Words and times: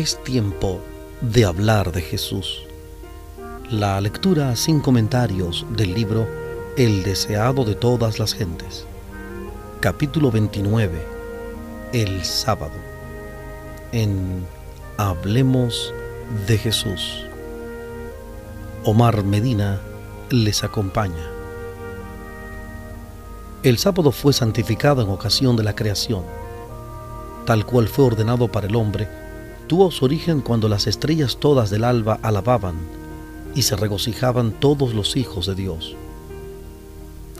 Es 0.00 0.16
tiempo 0.24 0.80
de 1.20 1.44
hablar 1.44 1.92
de 1.92 2.00
Jesús. 2.00 2.62
La 3.68 4.00
lectura 4.00 4.56
sin 4.56 4.80
comentarios 4.80 5.66
del 5.76 5.92
libro 5.92 6.26
El 6.78 7.02
deseado 7.02 7.66
de 7.66 7.74
todas 7.74 8.18
las 8.18 8.32
gentes. 8.32 8.86
Capítulo 9.80 10.30
29. 10.30 11.06
El 11.92 12.24
sábado. 12.24 12.72
En 13.92 14.46
Hablemos 14.96 15.92
de 16.46 16.56
Jesús. 16.56 17.26
Omar 18.84 19.22
Medina 19.22 19.82
les 20.30 20.64
acompaña. 20.64 21.28
El 23.62 23.76
sábado 23.76 24.12
fue 24.12 24.32
santificado 24.32 25.02
en 25.02 25.10
ocasión 25.10 25.56
de 25.56 25.62
la 25.62 25.76
creación, 25.76 26.24
tal 27.44 27.66
cual 27.66 27.86
fue 27.86 28.06
ordenado 28.06 28.50
para 28.50 28.66
el 28.66 28.76
hombre, 28.76 29.20
tuvo 29.70 29.92
su 29.92 30.04
origen 30.04 30.40
cuando 30.40 30.68
las 30.68 30.88
estrellas 30.88 31.36
todas 31.36 31.70
del 31.70 31.84
alba 31.84 32.18
alababan 32.22 32.74
y 33.54 33.62
se 33.62 33.76
regocijaban 33.76 34.50
todos 34.50 34.94
los 34.94 35.16
hijos 35.16 35.46
de 35.46 35.54
Dios. 35.54 35.94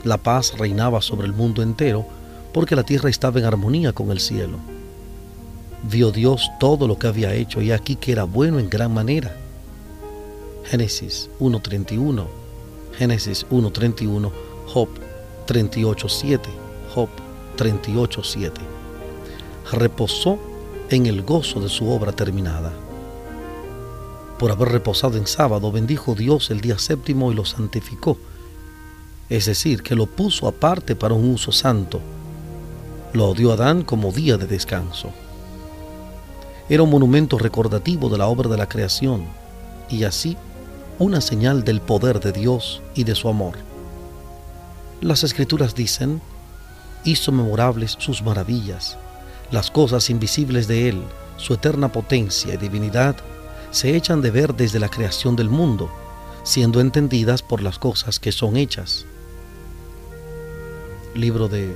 La 0.05 0.17
paz 0.17 0.57
reinaba 0.57 1.01
sobre 1.01 1.27
el 1.27 1.33
mundo 1.33 1.61
entero 1.61 2.05
porque 2.53 2.77
la 2.77 2.83
tierra 2.83 3.09
estaba 3.09 3.37
en 3.41 3.45
armonía 3.45 3.91
con 3.91 4.11
el 4.11 4.21
cielo. 4.21 4.59
Vio 5.83 6.11
Dios 6.11 6.49
todo 6.57 6.87
lo 6.87 6.97
que 6.97 7.07
había 7.07 7.33
hecho 7.33 7.61
y 7.61 7.73
aquí 7.73 7.97
que 7.97 8.13
era 8.13 8.23
bueno 8.23 8.59
en 8.59 8.69
gran 8.69 8.93
manera. 8.93 9.35
Génesis 10.63 11.29
1.31, 11.41 12.27
Génesis 12.97 13.45
1.31, 13.51 14.31
Job 14.67 14.87
38.7, 15.47 16.39
Job 16.95 17.09
38.7. 17.57 18.51
Reposó 19.73 20.50
en 20.95 21.05
el 21.05 21.21
gozo 21.21 21.61
de 21.61 21.69
su 21.69 21.89
obra 21.89 22.11
terminada. 22.11 22.71
Por 24.37 24.51
haber 24.51 24.69
reposado 24.69 25.17
en 25.17 25.27
sábado, 25.27 25.71
bendijo 25.71 26.15
Dios 26.15 26.51
el 26.51 26.61
día 26.61 26.77
séptimo 26.77 27.31
y 27.31 27.35
lo 27.35 27.45
santificó, 27.45 28.17
es 29.29 29.45
decir, 29.45 29.83
que 29.83 29.95
lo 29.95 30.07
puso 30.07 30.47
aparte 30.47 30.95
para 30.95 31.13
un 31.13 31.29
uso 31.29 31.51
santo. 31.51 32.01
Lo 33.13 33.33
dio 33.33 33.51
a 33.51 33.53
Adán 33.53 33.83
como 33.83 34.11
día 34.11 34.37
de 34.37 34.47
descanso. 34.47 35.11
Era 36.67 36.83
un 36.83 36.89
monumento 36.89 37.37
recordativo 37.37 38.09
de 38.09 38.17
la 38.17 38.27
obra 38.27 38.49
de 38.49 38.57
la 38.57 38.67
creación 38.67 39.25
y 39.89 40.03
así 40.03 40.37
una 40.99 41.21
señal 41.21 41.63
del 41.63 41.81
poder 41.81 42.19
de 42.19 42.31
Dios 42.31 42.81
y 42.93 43.05
de 43.05 43.15
su 43.15 43.29
amor. 43.29 43.55
Las 44.99 45.23
escrituras 45.23 45.73
dicen, 45.73 46.21
hizo 47.05 47.31
memorables 47.31 47.95
sus 47.99 48.21
maravillas, 48.21 48.97
las 49.51 49.69
cosas 49.69 50.09
invisibles 50.09 50.67
de 50.67 50.89
Él, 50.89 51.03
su 51.37 51.53
eterna 51.53 51.91
potencia 51.91 52.53
y 52.53 52.57
divinidad, 52.57 53.15
se 53.71 53.95
echan 53.95 54.21
de 54.21 54.31
ver 54.31 54.53
desde 54.55 54.79
la 54.79 54.89
creación 54.89 55.35
del 55.35 55.49
mundo, 55.49 55.89
siendo 56.43 56.79
entendidas 56.79 57.41
por 57.41 57.61
las 57.61 57.77
cosas 57.77 58.19
que 58.19 58.31
son 58.31 58.57
hechas. 58.57 59.05
Libro 61.15 61.47
de 61.47 61.75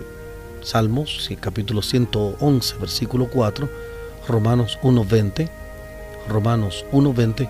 Salmos, 0.62 1.30
capítulo 1.40 1.82
111, 1.82 2.78
versículo 2.78 3.30
4, 3.30 3.70
Romanos 4.28 4.80
1.20, 4.82 5.50
Romanos 6.28 6.86
1.20 6.92 7.48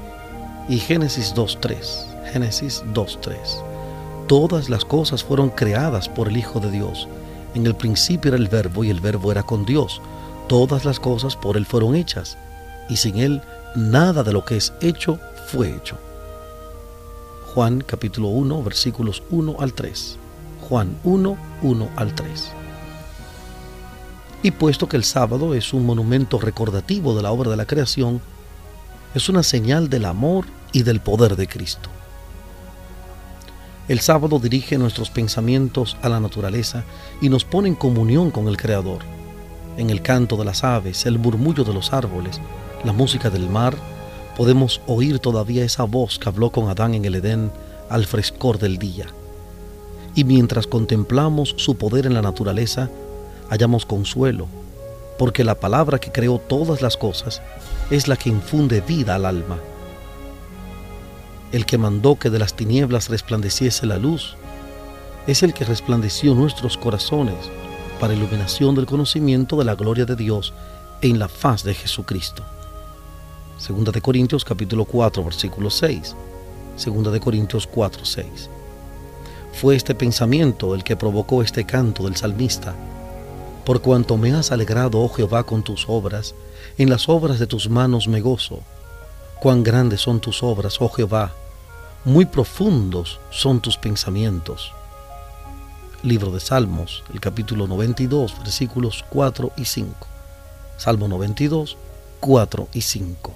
y 0.68 0.80
Génesis 0.80 1.34
2.3, 1.34 2.32
Génesis 2.32 2.84
2.3. 2.94 3.38
Todas 4.28 4.70
las 4.70 4.84
cosas 4.84 5.24
fueron 5.24 5.50
creadas 5.50 6.10
por 6.10 6.28
el 6.28 6.38
Hijo 6.38 6.60
de 6.60 6.72
Dios. 6.72 7.08
En 7.54 7.66
el 7.66 7.76
principio 7.76 8.30
era 8.30 8.38
el 8.38 8.48
verbo 8.48 8.84
y 8.84 8.90
el 8.90 9.00
verbo 9.00 9.32
era 9.32 9.44
con 9.44 9.66
Dios. 9.66 10.02
Todas 10.48 10.86
las 10.86 11.00
cosas 11.00 11.36
por 11.36 11.58
Él 11.58 11.66
fueron 11.66 11.96
hechas 11.96 12.38
y 12.88 12.98
sin 12.98 13.18
Él 13.18 13.42
nada 13.76 14.24
de 14.24 14.32
lo 14.32 14.46
que 14.46 14.58
es 14.58 14.74
hecho 14.80 15.20
fue 15.48 15.76
hecho. 15.76 15.98
Juan 17.54 17.82
capítulo 17.82 18.28
1 18.28 18.62
versículos 18.62 19.24
1 19.32 19.56
al 19.60 19.74
3. 19.74 20.18
Juan 20.70 20.98
1, 21.04 21.38
1 21.64 21.90
al 21.96 22.14
3. 22.14 22.52
Y 24.44 24.52
puesto 24.52 24.88
que 24.88 24.98
el 24.98 25.04
sábado 25.04 25.56
es 25.56 25.74
un 25.74 25.84
monumento 25.84 26.38
recordativo 26.38 27.16
de 27.16 27.24
la 27.24 27.32
obra 27.32 27.50
de 27.50 27.58
la 27.58 27.66
creación, 27.66 28.22
es 29.16 29.30
una 29.30 29.42
señal 29.42 29.90
del 29.90 30.06
amor 30.06 30.46
y 30.72 30.84
del 30.84 31.00
poder 31.00 31.36
de 31.36 31.48
Cristo. 31.48 31.90
El 33.88 34.00
sábado 34.00 34.38
dirige 34.38 34.78
nuestros 34.78 35.10
pensamientos 35.10 35.98
a 36.04 36.10
la 36.10 36.20
naturaleza 36.20 36.84
y 37.22 37.30
nos 37.30 37.46
pone 37.46 37.70
en 37.70 37.76
comunión 37.76 38.30
con 38.30 38.48
el 38.48 38.58
Creador. 38.58 39.00
En 39.78 39.90
el 39.90 40.02
canto 40.02 40.38
de 40.38 40.46
las 40.46 40.64
aves, 40.64 41.06
el 41.06 41.20
murmullo 41.20 41.64
de 41.64 41.74
los 41.74 41.94
árboles, 41.94 42.40
la 42.84 42.94
música 42.94 43.30
del 43.30 43.50
mar, 43.50 43.76
podemos 44.38 44.82
oír 44.88 45.20
todavía 45.20 45.64
esa 45.64 45.84
voz 45.84 46.20
que 46.20 46.30
habló 46.30 46.52
con 46.52 46.70
Adán 46.70 46.94
en 46.94 47.06
el 47.06 47.16
Edén 47.16 47.52
al 47.90 48.06
frescor 48.06 48.58
del 48.58 48.78
día. 48.78 49.08
Y 50.14 50.24
mientras 50.24 50.68
contemplamos 50.68 51.56
su 51.58 51.76
poder 51.76 52.06
en 52.06 52.14
la 52.14 52.22
naturaleza, 52.22 52.90
hallamos 53.50 53.86
consuelo, 53.86 54.48
porque 55.18 55.44
la 55.44 55.56
palabra 55.56 56.00
que 56.00 56.12
creó 56.12 56.40
todas 56.40 56.82
las 56.82 56.98
cosas 56.98 57.42
es 57.90 58.08
la 58.08 58.16
que 58.16 58.30
infunde 58.30 58.82
vida 58.82 59.16
al 59.16 59.26
alma 59.26 59.58
el 61.56 61.66
que 61.66 61.78
mandó 61.78 62.18
que 62.18 62.30
de 62.30 62.38
las 62.38 62.54
tinieblas 62.54 63.08
resplandeciese 63.08 63.86
la 63.86 63.98
luz, 63.98 64.36
es 65.26 65.42
el 65.42 65.54
que 65.54 65.64
resplandeció 65.64 66.36
nuestros 66.36 66.78
corazones 66.78 67.38
para 68.00 68.14
iluminación 68.14 68.76
del 68.76 68.86
conocimiento 68.86 69.58
de 69.58 69.66
la 69.66 69.76
gloria 69.76 70.06
de 70.06 70.16
Dios 70.16 70.54
en 71.02 71.20
la 71.20 71.28
faz 71.28 71.64
de 71.64 71.74
Jesucristo. 71.74 72.44
Segunda 73.58 73.92
de 73.92 74.02
Corintios 74.02 74.44
capítulo 74.44 74.86
4 74.86 75.24
versículo 75.24 75.70
6. 75.70 76.16
Segunda 76.76 77.12
de 77.12 77.20
Corintios 77.20 77.68
4 77.68 78.06
6. 78.06 78.50
Fue 79.54 79.76
este 79.76 79.96
pensamiento 79.96 80.76
el 80.76 80.84
que 80.84 80.98
provocó 80.98 81.42
este 81.42 81.66
canto 81.66 82.04
del 82.04 82.16
salmista. 82.18 82.76
Por 83.66 83.82
cuanto 83.82 84.18
me 84.18 84.34
has 84.34 84.52
alegrado, 84.52 85.00
oh 85.00 85.10
Jehová, 85.10 85.44
con 85.46 85.64
tus 85.64 85.86
obras, 85.88 86.36
en 86.78 86.90
las 86.90 87.08
obras 87.08 87.40
de 87.40 87.48
tus 87.48 87.70
manos 87.70 88.08
me 88.08 88.20
gozo. 88.20 88.60
Cuán 89.40 89.64
grandes 89.64 90.02
son 90.02 90.20
tus 90.20 90.44
obras, 90.44 90.78
oh 90.82 90.90
Jehová, 90.90 91.34
muy 92.04 92.26
profundos 92.26 93.20
son 93.32 93.62
tus 93.62 93.78
pensamientos. 93.78 94.74
Libro 96.06 96.30
de 96.30 96.40
Salmos, 96.40 97.04
el 97.12 97.20
capítulo 97.20 97.66
92, 97.66 98.38
versículos 98.38 99.04
4 99.10 99.54
y 99.58 99.66
5. 99.66 100.08
Salmo 100.78 101.08
92, 101.08 101.78
4 102.20 102.68
y 102.76 102.82
5. 102.82 103.34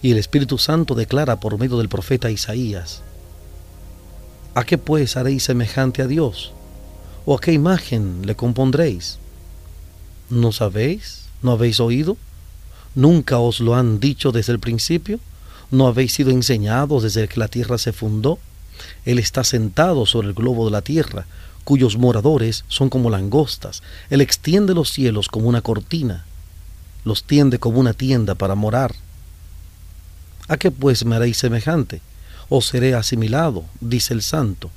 Y 0.00 0.12
el 0.12 0.16
Espíritu 0.16 0.56
Santo 0.56 0.94
declara 0.94 1.38
por 1.38 1.58
medio 1.58 1.76
del 1.76 1.90
profeta 1.90 2.30
Isaías, 2.30 3.02
¿A 4.54 4.64
qué 4.64 4.78
pues 4.78 5.18
haréis 5.18 5.42
semejante 5.42 6.00
a 6.00 6.06
Dios? 6.06 6.52
¿O 7.26 7.36
a 7.36 7.38
qué 7.38 7.52
imagen 7.52 8.22
le 8.24 8.34
compondréis? 8.34 9.18
¿No 10.30 10.52
sabéis? 10.52 11.26
¿No 11.42 11.52
habéis 11.52 11.80
oído? 11.80 12.16
¿Nunca 12.94 13.40
os 13.40 13.60
lo 13.60 13.74
han 13.74 14.00
dicho 14.00 14.32
desde 14.32 14.54
el 14.54 14.58
principio? 14.58 15.20
¿No 15.70 15.86
habéis 15.86 16.14
sido 16.14 16.30
enseñados 16.30 17.02
desde 17.02 17.28
que 17.28 17.38
la 17.38 17.48
tierra 17.48 17.76
se 17.76 17.92
fundó? 17.92 18.38
Él 19.04 19.18
está 19.18 19.44
sentado 19.44 20.06
sobre 20.06 20.28
el 20.28 20.34
globo 20.34 20.64
de 20.64 20.70
la 20.70 20.82
tierra, 20.82 21.26
cuyos 21.64 21.96
moradores 21.96 22.64
son 22.68 22.88
como 22.88 23.10
langostas. 23.10 23.82
Él 24.08 24.20
extiende 24.20 24.74
los 24.74 24.90
cielos 24.92 25.28
como 25.28 25.48
una 25.48 25.62
cortina, 25.62 26.24
los 27.04 27.24
tiende 27.24 27.58
como 27.58 27.80
una 27.80 27.92
tienda 27.92 28.34
para 28.34 28.54
morar. 28.54 28.94
¿A 30.48 30.56
qué 30.56 30.70
pues 30.70 31.04
me 31.04 31.16
haréis 31.16 31.38
semejante? 31.38 32.00
¿O 32.48 32.62
seré 32.62 32.94
asimilado? 32.94 33.64
dice 33.80 34.14
el 34.14 34.22
santo. 34.22 34.70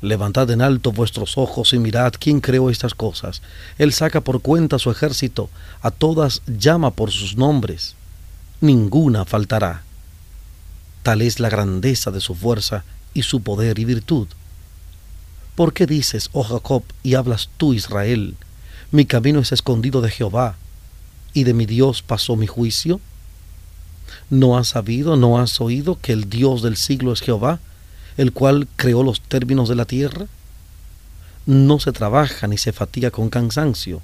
Levantad 0.00 0.48
en 0.52 0.62
alto 0.62 0.92
vuestros 0.92 1.36
ojos 1.36 1.72
y 1.72 1.78
mirad 1.80 2.12
quién 2.18 2.40
creó 2.40 2.70
estas 2.70 2.94
cosas. 2.94 3.42
Él 3.78 3.92
saca 3.92 4.20
por 4.20 4.40
cuenta 4.40 4.78
su 4.78 4.92
ejército, 4.92 5.50
a 5.82 5.90
todas 5.90 6.42
llama 6.46 6.92
por 6.92 7.10
sus 7.10 7.36
nombres. 7.36 7.96
Ninguna 8.60 9.24
faltará. 9.24 9.82
Tal 11.08 11.22
es 11.22 11.40
la 11.40 11.48
grandeza 11.48 12.10
de 12.10 12.20
su 12.20 12.34
fuerza 12.34 12.84
y 13.14 13.22
su 13.22 13.40
poder 13.40 13.78
y 13.78 13.86
virtud. 13.86 14.28
¿Por 15.54 15.72
qué 15.72 15.86
dices, 15.86 16.28
oh 16.34 16.42
Jacob, 16.42 16.82
y 17.02 17.14
hablas 17.14 17.48
tú, 17.56 17.72
Israel, 17.72 18.36
mi 18.90 19.06
camino 19.06 19.40
es 19.40 19.50
escondido 19.50 20.02
de 20.02 20.10
Jehová, 20.10 20.56
y 21.32 21.44
de 21.44 21.54
mi 21.54 21.64
Dios 21.64 22.02
pasó 22.02 22.36
mi 22.36 22.46
juicio? 22.46 23.00
¿No 24.28 24.58
has 24.58 24.68
sabido, 24.68 25.16
no 25.16 25.38
has 25.38 25.62
oído 25.62 25.98
que 25.98 26.12
el 26.12 26.28
Dios 26.28 26.60
del 26.60 26.76
siglo 26.76 27.14
es 27.14 27.22
Jehová, 27.22 27.58
el 28.18 28.34
cual 28.34 28.68
creó 28.76 29.02
los 29.02 29.22
términos 29.22 29.70
de 29.70 29.76
la 29.76 29.86
tierra? 29.86 30.26
No 31.46 31.80
se 31.80 31.92
trabaja 31.92 32.48
ni 32.48 32.58
se 32.58 32.74
fatiga 32.74 33.10
con 33.10 33.30
cansancio. 33.30 34.02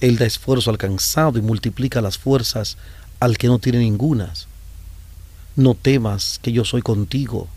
Él 0.00 0.18
da 0.18 0.26
esfuerzo 0.26 0.70
al 0.70 0.78
cansado 0.78 1.38
y 1.38 1.42
multiplica 1.42 2.00
las 2.00 2.18
fuerzas 2.18 2.76
al 3.20 3.38
que 3.38 3.46
no 3.46 3.60
tiene 3.60 3.78
ningunas. 3.78 4.47
No 5.58 5.74
temas 5.74 6.38
que 6.40 6.52
yo 6.52 6.64
soy 6.64 6.82
contigo, 6.82 7.48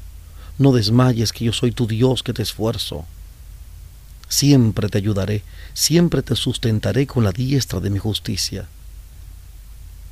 no 0.58 0.72
desmayes 0.72 1.32
que 1.32 1.46
yo 1.46 1.54
soy 1.54 1.72
tu 1.72 1.86
Dios 1.86 2.24
que 2.24 2.34
te 2.34 2.42
esfuerzo. 2.42 3.06
Siempre 4.28 4.90
te 4.90 4.98
ayudaré, 4.98 5.44
siempre 5.76 6.24
te 6.24 6.36
sustentaré 6.36 7.06
con 7.06 7.24
la 7.24 7.32
diestra 7.32 7.80
de 7.80 7.92
mi 7.92 8.00
justicia. 8.00 8.68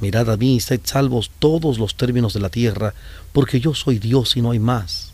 Mirad 0.01 0.29
a 0.29 0.37
mí 0.37 0.57
y 0.57 0.59
sed 0.59 0.81
salvos 0.83 1.31
todos 1.39 1.79
los 1.79 1.95
términos 1.95 2.35
de 2.35 2.41
la 2.41 2.49
tierra, 2.49 2.93
porque 3.33 3.59
yo 3.59 3.73
soy 3.73 3.97
Dios 3.97 4.37
y 4.37 4.43
no 4.43 4.51
hay 4.51 4.59
más. 4.59 5.13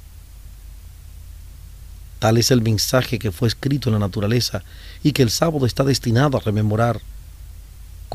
Tal 2.19 2.35
es 2.35 2.51
el 2.51 2.61
mensaje 2.61 3.19
que 3.19 3.31
fue 3.31 3.47
escrito 3.47 3.87
en 3.87 3.93
la 3.93 3.99
naturaleza 3.99 4.65
y 5.01 5.13
que 5.13 5.23
el 5.23 5.29
sábado 5.29 5.65
está 5.65 5.85
destinado 5.85 6.35
a 6.35 6.41
rememorar. 6.41 6.99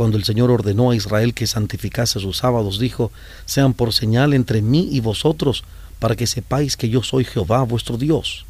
Cuando 0.00 0.16
el 0.16 0.24
Señor 0.24 0.50
ordenó 0.50 0.92
a 0.92 0.96
Israel 0.96 1.34
que 1.34 1.46
santificase 1.46 2.20
sus 2.20 2.38
sábados, 2.38 2.78
dijo, 2.78 3.12
sean 3.44 3.74
por 3.74 3.92
señal 3.92 4.32
entre 4.32 4.62
mí 4.62 4.88
y 4.90 5.00
vosotros, 5.00 5.62
para 5.98 6.16
que 6.16 6.26
sepáis 6.26 6.78
que 6.78 6.88
yo 6.88 7.02
soy 7.02 7.26
Jehová 7.26 7.64
vuestro 7.64 7.98
Dios. 7.98 8.46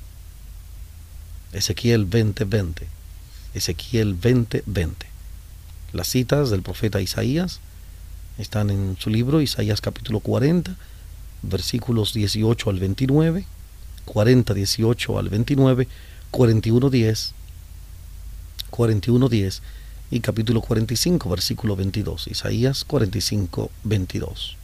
Ezequiel 1.52 2.08
20:20. 2.08 2.86
Ezequiel 3.52 4.14
20:20. 4.14 4.94
Las 5.92 6.06
citas 6.06 6.50
del 6.50 6.62
profeta 6.62 7.00
Isaías 7.00 7.58
están 8.38 8.70
en 8.70 8.96
su 9.00 9.10
libro 9.10 9.40
Isaías 9.40 9.80
capítulo 9.80 10.20
40, 10.20 10.76
versículos 11.42 12.14
18 12.14 12.70
al 12.70 12.78
29, 12.78 13.44
40, 14.04 14.54
18 14.54 15.18
al 15.18 15.28
29, 15.28 15.88
41, 16.30 16.90
10, 16.90 17.34
41, 18.70 19.28
10 19.28 19.62
y 20.10 20.20
capítulo 20.20 20.60
45, 20.60 21.28
versículo 21.28 21.76
22. 21.76 22.28
Isaías 22.28 22.84
45, 22.84 23.70
22. 23.84 24.56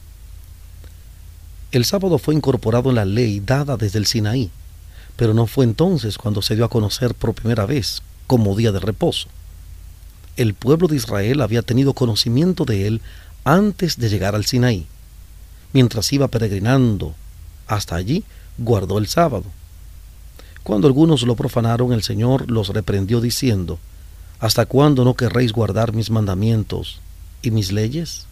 El 1.71 1.85
sábado 1.85 2.17
fue 2.17 2.35
incorporado 2.35 2.89
en 2.89 2.95
la 2.95 3.05
ley 3.05 3.39
dada 3.39 3.77
desde 3.77 3.99
el 3.99 4.07
Sinaí, 4.07 4.49
pero 5.15 5.33
no 5.33 5.47
fue 5.47 5.63
entonces 5.63 6.17
cuando 6.17 6.41
se 6.41 6.55
dio 6.55 6.65
a 6.65 6.69
conocer 6.69 7.15
por 7.15 7.33
primera 7.33 7.65
vez 7.65 8.01
como 8.27 8.55
día 8.55 8.73
de 8.73 8.79
reposo. 8.79 9.29
El 10.35 10.53
pueblo 10.53 10.87
de 10.87 10.97
Israel 10.97 11.41
había 11.41 11.61
tenido 11.61 11.93
conocimiento 11.93 12.65
de 12.65 12.87
él 12.87 13.01
antes 13.43 13.97
de 13.97 14.09
llegar 14.09 14.35
al 14.35 14.45
Sinaí. 14.45 14.85
Mientras 15.71 16.11
iba 16.11 16.27
peregrinando 16.27 17.15
hasta 17.67 17.95
allí, 17.95 18.23
guardó 18.57 18.97
el 18.97 19.07
sábado. 19.07 19.45
Cuando 20.63 20.87
algunos 20.87 21.23
lo 21.23 21.35
profanaron, 21.35 21.93
el 21.93 22.03
Señor 22.03 22.51
los 22.51 22.69
reprendió 22.69 23.21
diciendo, 23.21 23.79
¿Hasta 24.39 24.67
cuándo 24.67 25.03
no 25.03 25.15
querréis 25.15 25.51
guardar 25.51 25.93
mis 25.93 26.11
mandamientos 26.11 26.99
y 27.41 27.49
mis 27.49 27.71
leyes? 27.71 28.27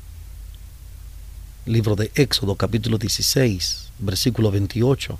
Libro 1.65 1.95
de 1.95 2.11
Éxodo 2.13 2.55
capítulo 2.55 2.99
16, 2.99 3.89
versículo 3.97 4.51
28. 4.51 5.17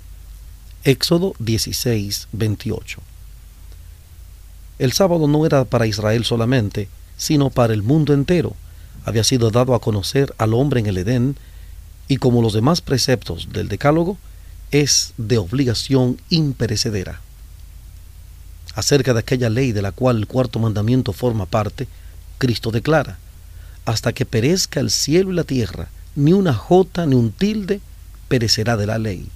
Éxodo 0.84 1.34
16, 1.40 2.28
28. 2.30 3.00
El 4.78 4.92
sábado 4.92 5.26
no 5.26 5.44
era 5.44 5.64
para 5.64 5.88
Israel 5.88 6.24
solamente, 6.24 6.88
sino 7.16 7.50
para 7.50 7.74
el 7.74 7.82
mundo 7.82 8.14
entero. 8.14 8.54
Había 9.04 9.24
sido 9.24 9.50
dado 9.50 9.74
a 9.74 9.80
conocer 9.80 10.36
al 10.38 10.54
hombre 10.54 10.78
en 10.78 10.86
el 10.86 10.98
Edén 10.98 11.36
y 12.06 12.18
como 12.18 12.42
los 12.42 12.52
demás 12.52 12.80
preceptos 12.80 13.48
del 13.52 13.66
Decálogo, 13.66 14.18
es 14.70 15.14
de 15.16 15.38
obligación 15.38 16.20
imperecedera. 16.30 17.22
Acerca 18.76 19.14
de 19.14 19.20
aquella 19.20 19.48
ley 19.48 19.72
de 19.72 19.82
la 19.82 19.90
cual 19.90 20.18
el 20.18 20.26
cuarto 20.26 20.58
mandamiento 20.58 21.14
forma 21.14 21.46
parte, 21.46 21.88
Cristo 22.36 22.70
declara, 22.70 23.18
hasta 23.86 24.12
que 24.12 24.26
perezca 24.26 24.80
el 24.80 24.90
cielo 24.90 25.32
y 25.32 25.34
la 25.34 25.44
tierra, 25.44 25.88
ni 26.14 26.34
una 26.34 26.52
jota 26.52 27.06
ni 27.06 27.14
un 27.14 27.32
tilde 27.32 27.80
perecerá 28.28 28.76
de 28.76 28.86
la 28.86 28.98
ley. 28.98 29.28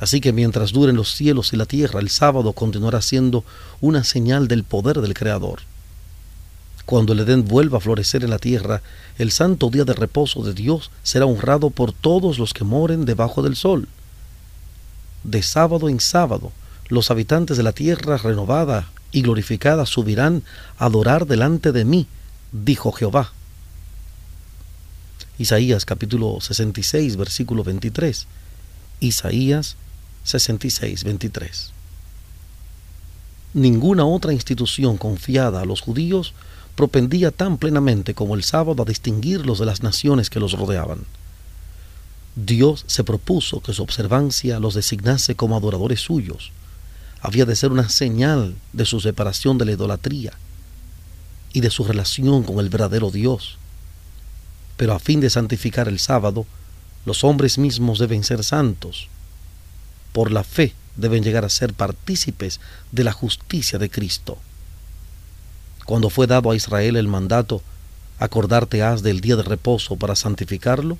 Así 0.00 0.20
que 0.20 0.32
mientras 0.32 0.72
duren 0.72 0.96
los 0.96 1.14
cielos 1.14 1.52
y 1.52 1.56
la 1.56 1.66
tierra, 1.66 2.00
el 2.00 2.08
sábado 2.08 2.54
continuará 2.54 3.02
siendo 3.02 3.44
una 3.80 4.04
señal 4.04 4.48
del 4.48 4.64
poder 4.64 5.00
del 5.00 5.14
Creador. 5.14 5.60
Cuando 6.86 7.12
el 7.12 7.20
Edén 7.20 7.44
vuelva 7.44 7.78
a 7.78 7.80
florecer 7.80 8.24
en 8.24 8.30
la 8.30 8.38
tierra, 8.38 8.82
el 9.18 9.30
santo 9.30 9.68
día 9.68 9.84
de 9.84 9.92
reposo 9.92 10.42
de 10.42 10.54
Dios 10.54 10.90
será 11.02 11.26
honrado 11.26 11.70
por 11.70 11.92
todos 11.92 12.38
los 12.38 12.54
que 12.54 12.64
moren 12.64 13.04
debajo 13.04 13.42
del 13.42 13.54
sol. 13.54 13.86
De 15.22 15.42
sábado 15.42 15.88
en 15.88 16.00
sábado, 16.00 16.52
los 16.88 17.10
habitantes 17.10 17.56
de 17.56 17.62
la 17.62 17.72
tierra 17.72 18.16
renovada 18.16 18.90
y 19.12 19.22
glorificada 19.22 19.86
subirán 19.86 20.42
a 20.78 20.86
adorar 20.86 21.26
delante 21.26 21.72
de 21.72 21.84
mí, 21.84 22.06
dijo 22.52 22.92
Jehová. 22.92 23.32
Isaías 25.38 25.84
capítulo 25.84 26.38
66, 26.40 27.16
versículo 27.16 27.64
23. 27.64 28.26
Isaías 29.00 29.76
66, 30.24 31.04
23. 31.04 31.72
Ninguna 33.54 34.04
otra 34.06 34.32
institución 34.32 34.96
confiada 34.96 35.60
a 35.60 35.64
los 35.64 35.80
judíos 35.80 36.32
propendía 36.74 37.30
tan 37.30 37.58
plenamente 37.58 38.14
como 38.14 38.34
el 38.34 38.44
sábado 38.44 38.82
a 38.82 38.86
distinguirlos 38.86 39.58
de 39.58 39.66
las 39.66 39.82
naciones 39.82 40.30
que 40.30 40.40
los 40.40 40.52
rodeaban. 40.52 41.00
Dios 42.34 42.84
se 42.86 43.04
propuso 43.04 43.60
que 43.60 43.74
su 43.74 43.82
observancia 43.82 44.58
los 44.58 44.74
designase 44.74 45.34
como 45.34 45.56
adoradores 45.56 46.00
suyos. 46.00 46.50
Había 47.22 47.46
de 47.46 47.56
ser 47.56 47.70
una 47.70 47.88
señal 47.88 48.56
de 48.72 48.84
su 48.84 49.00
separación 49.00 49.56
de 49.56 49.64
la 49.64 49.72
idolatría 49.72 50.32
y 51.52 51.60
de 51.60 51.70
su 51.70 51.84
relación 51.84 52.42
con 52.42 52.58
el 52.58 52.68
verdadero 52.68 53.10
Dios. 53.10 53.58
Pero 54.76 54.92
a 54.92 54.98
fin 54.98 55.20
de 55.20 55.30
santificar 55.30 55.86
el 55.86 56.00
sábado, 56.00 56.46
los 57.06 57.22
hombres 57.22 57.58
mismos 57.58 58.00
deben 58.00 58.24
ser 58.24 58.42
santos. 58.42 59.08
Por 60.12 60.32
la 60.32 60.42
fe 60.42 60.74
deben 60.96 61.22
llegar 61.22 61.44
a 61.44 61.48
ser 61.48 61.74
partícipes 61.74 62.60
de 62.90 63.04
la 63.04 63.12
justicia 63.12 63.78
de 63.78 63.88
Cristo. 63.88 64.36
Cuando 65.84 66.10
fue 66.10 66.26
dado 66.26 66.50
a 66.50 66.56
Israel 66.56 66.96
el 66.96 67.08
mandato, 67.08 67.62
acordarte 68.18 68.82
has 68.82 69.02
del 69.02 69.20
día 69.20 69.36
de 69.36 69.42
reposo 69.42 69.96
para 69.96 70.16
santificarlo, 70.16 70.98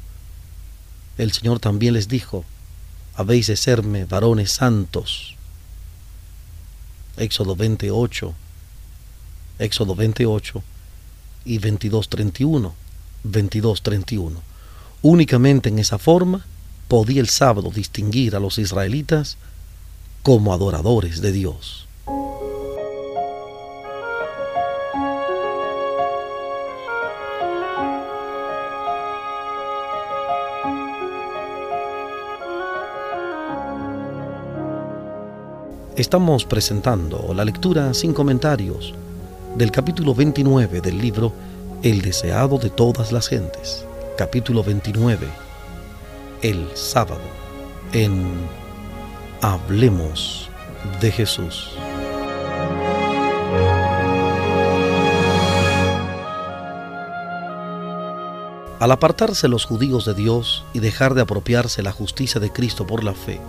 el 1.19 1.33
Señor 1.33 1.61
también 1.61 1.95
les 1.95 2.09
dijo, 2.09 2.45
habéis 3.15 3.49
de 3.49 3.57
serme 3.57 4.07
varones 4.07 4.53
santos. 4.53 5.37
Éxodo 7.17 7.57
28, 7.57 8.35
Éxodo 9.59 9.95
28 9.95 10.63
y 11.45 11.59
22.31, 11.59 12.73
22.31. 13.25 14.33
Únicamente 15.03 15.69
en 15.69 15.79
esa 15.79 15.99
forma 15.99 16.47
podía 16.89 17.21
el 17.21 17.29
sábado 17.29 17.71
distinguir 17.71 18.37
a 18.37 18.41
los 18.41 18.59
israelitas 18.59 19.37
como 20.23 20.53
adoradores 20.53 21.21
de 21.21 21.33
Dios. 21.33 21.89
Estamos 35.95 36.47
presentando 36.47 37.35
la 37.35 37.45
lectura 37.45 37.93
sin 37.93 38.15
comentarios 38.15 38.95
del 39.57 39.71
capítulo 39.71 40.15
29 40.15 40.81
del 40.81 40.97
libro 40.97 41.35
El 41.83 42.01
deseado 42.01 42.57
de 42.57 42.71
todas 42.71 43.13
las 43.13 43.29
gentes. 43.29 43.85
Capítulo 44.17 44.65
29. 44.65 45.29
El 46.41 46.67
sábado. 46.75 47.21
En 47.93 48.25
Hablemos 49.43 50.49
de 51.03 51.13
Jesús. 51.13 51.73
Al 58.81 58.91
apartarse 58.91 59.47
los 59.47 59.67
judíos 59.67 60.07
de 60.07 60.15
Dios 60.15 60.65
y 60.73 60.79
dejar 60.79 61.13
de 61.13 61.21
apropiarse 61.21 61.83
la 61.83 61.93
justicia 61.93 62.41
de 62.41 62.51
Cristo 62.51 62.87
por 62.87 63.05
la 63.05 63.13
fe, 63.13 63.43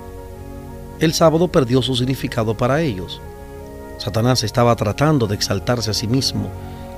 el 1.00 1.14
sábado 1.14 1.48
perdió 1.48 1.82
su 1.82 1.96
significado 1.96 2.56
para 2.56 2.82
ellos. 2.82 3.22
Satanás 3.98 4.44
estaba 4.44 4.76
tratando 4.76 5.28
de 5.28 5.36
exaltarse 5.36 5.92
a 5.92 5.94
sí 5.94 6.08
mismo 6.08 6.50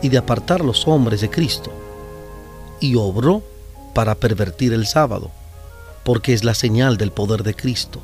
y 0.01 0.09
de 0.09 0.17
apartar 0.17 0.63
los 0.63 0.87
hombres 0.87 1.21
de 1.21 1.29
Cristo, 1.29 1.71
y 2.79 2.95
obró 2.95 3.43
para 3.93 4.15
pervertir 4.15 4.73
el 4.73 4.85
sábado, 4.85 5.31
porque 6.03 6.33
es 6.33 6.43
la 6.43 6.53
señal 6.53 6.97
del 6.97 7.11
poder 7.11 7.43
de 7.43 7.55
Cristo. 7.55 8.01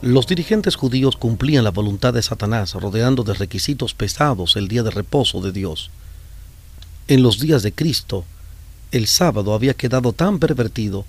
Los 0.00 0.26
dirigentes 0.26 0.76
judíos 0.76 1.16
cumplían 1.16 1.64
la 1.64 1.70
voluntad 1.70 2.12
de 2.12 2.22
Satanás 2.22 2.74
rodeando 2.74 3.22
de 3.22 3.34
requisitos 3.34 3.94
pesados 3.94 4.56
el 4.56 4.68
día 4.68 4.82
de 4.82 4.90
reposo 4.90 5.40
de 5.40 5.50
Dios. 5.50 5.90
En 7.08 7.22
los 7.22 7.40
días 7.40 7.62
de 7.62 7.72
Cristo, 7.72 8.24
el 8.92 9.06
sábado 9.06 9.54
había 9.54 9.74
quedado 9.74 10.12
tan 10.12 10.38
pervertido 10.38 11.04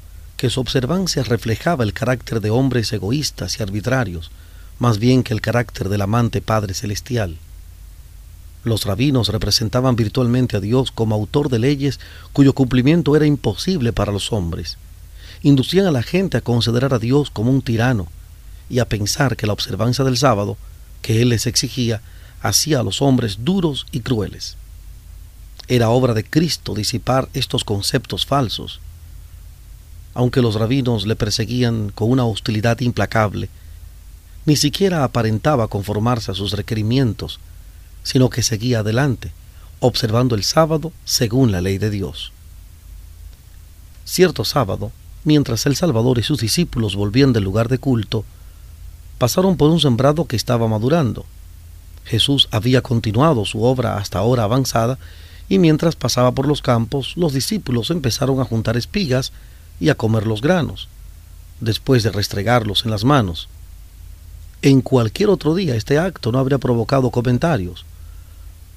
que 0.46 0.52
su 0.52 0.62
observancia 0.62 1.24
reflejaba 1.24 1.84
el 1.84 1.92
carácter 1.92 2.40
de 2.40 2.52
hombres 2.52 2.94
egoístas 2.94 3.60
y 3.60 3.64
arbitrarios, 3.64 4.30
más 4.78 5.00
bien 5.00 5.24
que 5.24 5.34
el 5.34 5.42
carácter 5.42 5.90
del 5.90 6.04
amante 6.04 6.40
Padre 6.40 6.76
Celestial. 6.76 7.38
Los 8.64 8.86
rabinos 8.86 9.30
representaban 9.30 9.96
virtualmente 9.96 10.56
a 10.56 10.60
Dios 10.60 10.92
como 10.92 11.16
autor 11.16 11.50
de 11.50 11.58
leyes 11.58 12.00
cuyo 12.32 12.54
cumplimiento 12.54 13.16
era 13.16 13.26
imposible 13.26 13.92
para 13.92 14.12
los 14.12 14.32
hombres. 14.32 14.78
Inducían 15.42 15.88
a 15.88 15.92
la 15.92 16.04
gente 16.04 16.38
a 16.38 16.42
considerar 16.42 16.94
a 16.94 17.00
Dios 17.00 17.32
como 17.32 17.50
un 17.50 17.64
tirano 17.64 18.06
y 18.70 18.78
a 18.78 18.88
pensar 18.88 19.36
que 19.38 19.48
la 19.48 19.54
observancia 19.54 20.06
del 20.06 20.16
sábado, 20.16 20.58
que 21.02 21.24
Él 21.24 21.30
les 21.30 21.48
exigía, 21.48 22.04
hacía 22.44 22.82
a 22.82 22.84
los 22.84 23.02
hombres 23.02 23.40
duros 23.40 23.88
y 23.92 24.02
crueles. 24.02 24.58
Era 25.68 25.90
obra 25.90 26.14
de 26.14 26.24
Cristo 26.24 26.76
disipar 26.76 27.30
estos 27.34 27.64
conceptos 27.64 28.28
falsos. 28.28 28.80
Aunque 30.16 30.42
los 30.42 30.56
rabinos 30.56 31.06
le 31.06 31.16
perseguían 31.16 31.92
con 31.94 32.10
una 32.10 32.26
hostilidad 32.26 32.80
implacable, 32.80 33.50
ni 34.46 34.56
siquiera 34.56 35.04
aparentaba 35.04 35.68
conformarse 35.68 36.32
a 36.32 36.36
sus 36.36 36.54
requerimientos, 36.54 37.40
sino 38.02 38.30
que 38.30 38.42
seguía 38.42 38.80
adelante, 38.80 39.32
observando 39.82 40.36
el 40.36 40.44
sábado 40.44 40.94
según 41.04 41.52
la 41.52 41.62
ley 41.62 41.78
de 41.78 41.90
Dios. 41.90 42.32
Cierto 44.06 44.46
sábado, 44.46 44.92
mientras 45.26 45.66
el 45.66 45.76
Salvador 45.76 46.18
y 46.18 46.24
sus 46.24 46.40
discípulos 46.40 46.96
volvían 46.96 47.34
del 47.34 47.44
lugar 47.44 47.68
de 47.68 47.80
culto, 47.80 48.24
pasaron 49.18 49.58
por 49.58 49.70
un 49.70 49.82
sembrado 49.82 50.26
que 50.26 50.36
estaba 50.36 50.68
madurando. 50.68 51.26
Jesús 52.06 52.48
había 52.52 52.82
continuado 52.82 53.44
su 53.46 53.64
obra 53.64 53.98
hasta 53.98 54.20
ahora 54.20 54.44
avanzada 54.44 54.98
y 55.50 55.60
mientras 55.60 55.96
pasaba 55.96 56.32
por 56.32 56.48
los 56.48 56.62
campos, 56.62 57.14
los 57.18 57.34
discípulos 57.34 57.90
empezaron 57.90 58.40
a 58.40 58.46
juntar 58.46 58.78
espigas 58.78 59.34
y 59.80 59.90
a 59.90 59.96
comer 59.96 60.26
los 60.28 60.42
granos, 60.42 60.88
después 61.60 62.04
de 62.04 62.12
restregarlos 62.12 62.86
en 62.86 62.92
las 62.92 63.04
manos. 63.04 63.50
En 64.62 64.82
cualquier 64.82 65.30
otro 65.30 65.56
día 65.56 65.76
este 65.76 66.00
acto 66.00 66.32
no 66.32 66.40
habría 66.40 66.58
provocado 66.58 67.12
comentarios, 67.12 67.86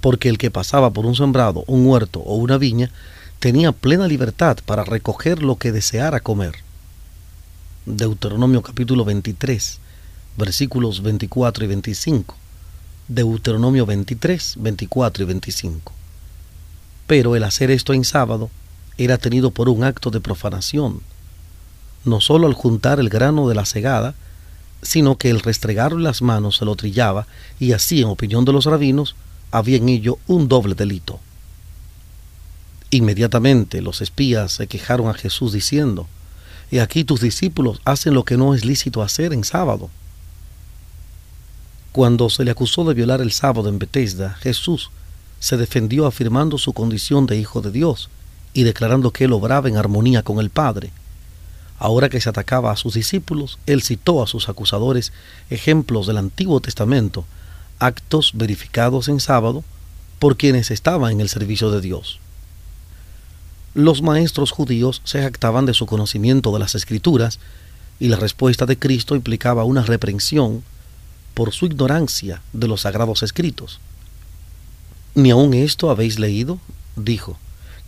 porque 0.00 0.28
el 0.28 0.38
que 0.38 0.50
pasaba 0.50 0.90
por 0.90 1.06
un 1.06 1.16
sembrado, 1.16 1.64
un 1.66 1.86
huerto 1.86 2.20
o 2.20 2.36
una 2.36 2.58
viña 2.58 2.90
tenía 3.38 3.72
plena 3.72 4.06
libertad 4.06 4.58
para 4.64 4.84
recoger 4.84 5.42
lo 5.42 5.56
que 5.56 5.72
deseara 5.72 6.20
comer. 6.20 6.56
Deuteronomio 7.86 8.62
capítulo 8.62 9.04
23, 9.04 9.78
versículos 10.36 11.02
24 11.02 11.64
y 11.64 11.68
25. 11.68 12.36
Deuteronomio 13.08 13.86
23, 13.86 14.56
24 14.58 15.22
y 15.22 15.26
25. 15.26 15.92
Pero 17.06 17.34
el 17.34 17.44
hacer 17.44 17.70
esto 17.70 17.94
en 17.94 18.04
sábado 18.04 18.50
era 18.98 19.16
tenido 19.16 19.52
por 19.52 19.68
un 19.68 19.84
acto 19.84 20.10
de 20.10 20.20
profanación, 20.20 21.00
no 22.04 22.20
sólo 22.20 22.48
al 22.48 22.54
juntar 22.54 22.98
el 22.98 23.08
grano 23.08 23.48
de 23.48 23.54
la 23.54 23.64
cegada, 23.64 24.14
sino 24.82 25.16
que 25.16 25.30
el 25.30 25.40
restregarlo 25.40 25.98
en 25.98 26.04
las 26.04 26.20
manos 26.20 26.56
se 26.56 26.64
lo 26.64 26.74
trillaba, 26.74 27.26
y 27.58 27.72
así, 27.72 28.00
en 28.00 28.08
opinión 28.08 28.44
de 28.44 28.52
los 28.52 28.64
rabinos, 28.64 29.14
había 29.50 29.76
en 29.76 29.88
ello 29.88 30.18
un 30.26 30.48
doble 30.48 30.74
delito. 30.74 31.20
Inmediatamente 32.90 33.82
los 33.82 34.00
espías 34.00 34.52
se 34.52 34.66
quejaron 34.66 35.08
a 35.08 35.14
Jesús 35.14 35.52
diciendo, 35.52 36.06
Y 36.70 36.78
aquí 36.78 37.04
tus 37.04 37.20
discípulos 37.20 37.80
hacen 37.84 38.14
lo 38.14 38.24
que 38.24 38.36
no 38.36 38.54
es 38.54 38.64
lícito 38.64 39.02
hacer 39.02 39.32
en 39.32 39.44
sábado. 39.44 39.90
Cuando 41.92 42.30
se 42.30 42.44
le 42.44 42.50
acusó 42.50 42.84
de 42.84 42.94
violar 42.94 43.20
el 43.20 43.32
sábado 43.32 43.68
en 43.68 43.78
Bethesda, 43.78 44.34
Jesús 44.40 44.90
se 45.40 45.56
defendió 45.56 46.06
afirmando 46.06 46.58
su 46.58 46.72
condición 46.72 47.26
de 47.26 47.36
hijo 47.36 47.60
de 47.60 47.70
Dios 47.70 48.08
y 48.52 48.64
declarando 48.64 49.12
que 49.12 49.24
él 49.24 49.32
obraba 49.32 49.68
en 49.68 49.76
armonía 49.76 50.22
con 50.22 50.38
el 50.40 50.50
Padre. 50.50 50.90
Ahora 51.78 52.08
que 52.08 52.20
se 52.20 52.28
atacaba 52.28 52.72
a 52.72 52.76
sus 52.76 52.94
discípulos, 52.94 53.58
él 53.66 53.82
citó 53.82 54.22
a 54.22 54.26
sus 54.26 54.48
acusadores 54.48 55.12
ejemplos 55.48 56.06
del 56.06 56.18
Antiguo 56.18 56.60
Testamento, 56.60 57.24
actos 57.78 58.32
verificados 58.34 59.08
en 59.08 59.20
sábado 59.20 59.62
por 60.18 60.36
quienes 60.36 60.70
estaban 60.70 61.12
en 61.12 61.20
el 61.20 61.28
servicio 61.28 61.70
de 61.70 61.80
Dios. 61.80 62.18
Los 63.74 64.02
maestros 64.02 64.50
judíos 64.50 65.02
se 65.04 65.22
jactaban 65.22 65.66
de 65.66 65.74
su 65.74 65.86
conocimiento 65.86 66.52
de 66.52 66.58
las 66.58 66.74
escrituras 66.74 67.38
y 68.00 68.08
la 68.08 68.16
respuesta 68.16 68.66
de 68.66 68.78
Cristo 68.78 69.14
implicaba 69.14 69.64
una 69.64 69.82
reprensión 69.82 70.64
por 71.34 71.52
su 71.52 71.66
ignorancia 71.66 72.42
de 72.52 72.66
los 72.66 72.80
sagrados 72.80 73.22
escritos. 73.22 73.78
¿Ni 75.14 75.30
aun 75.30 75.54
esto 75.54 75.90
habéis 75.90 76.18
leído? 76.18 76.58
dijo. 76.96 77.38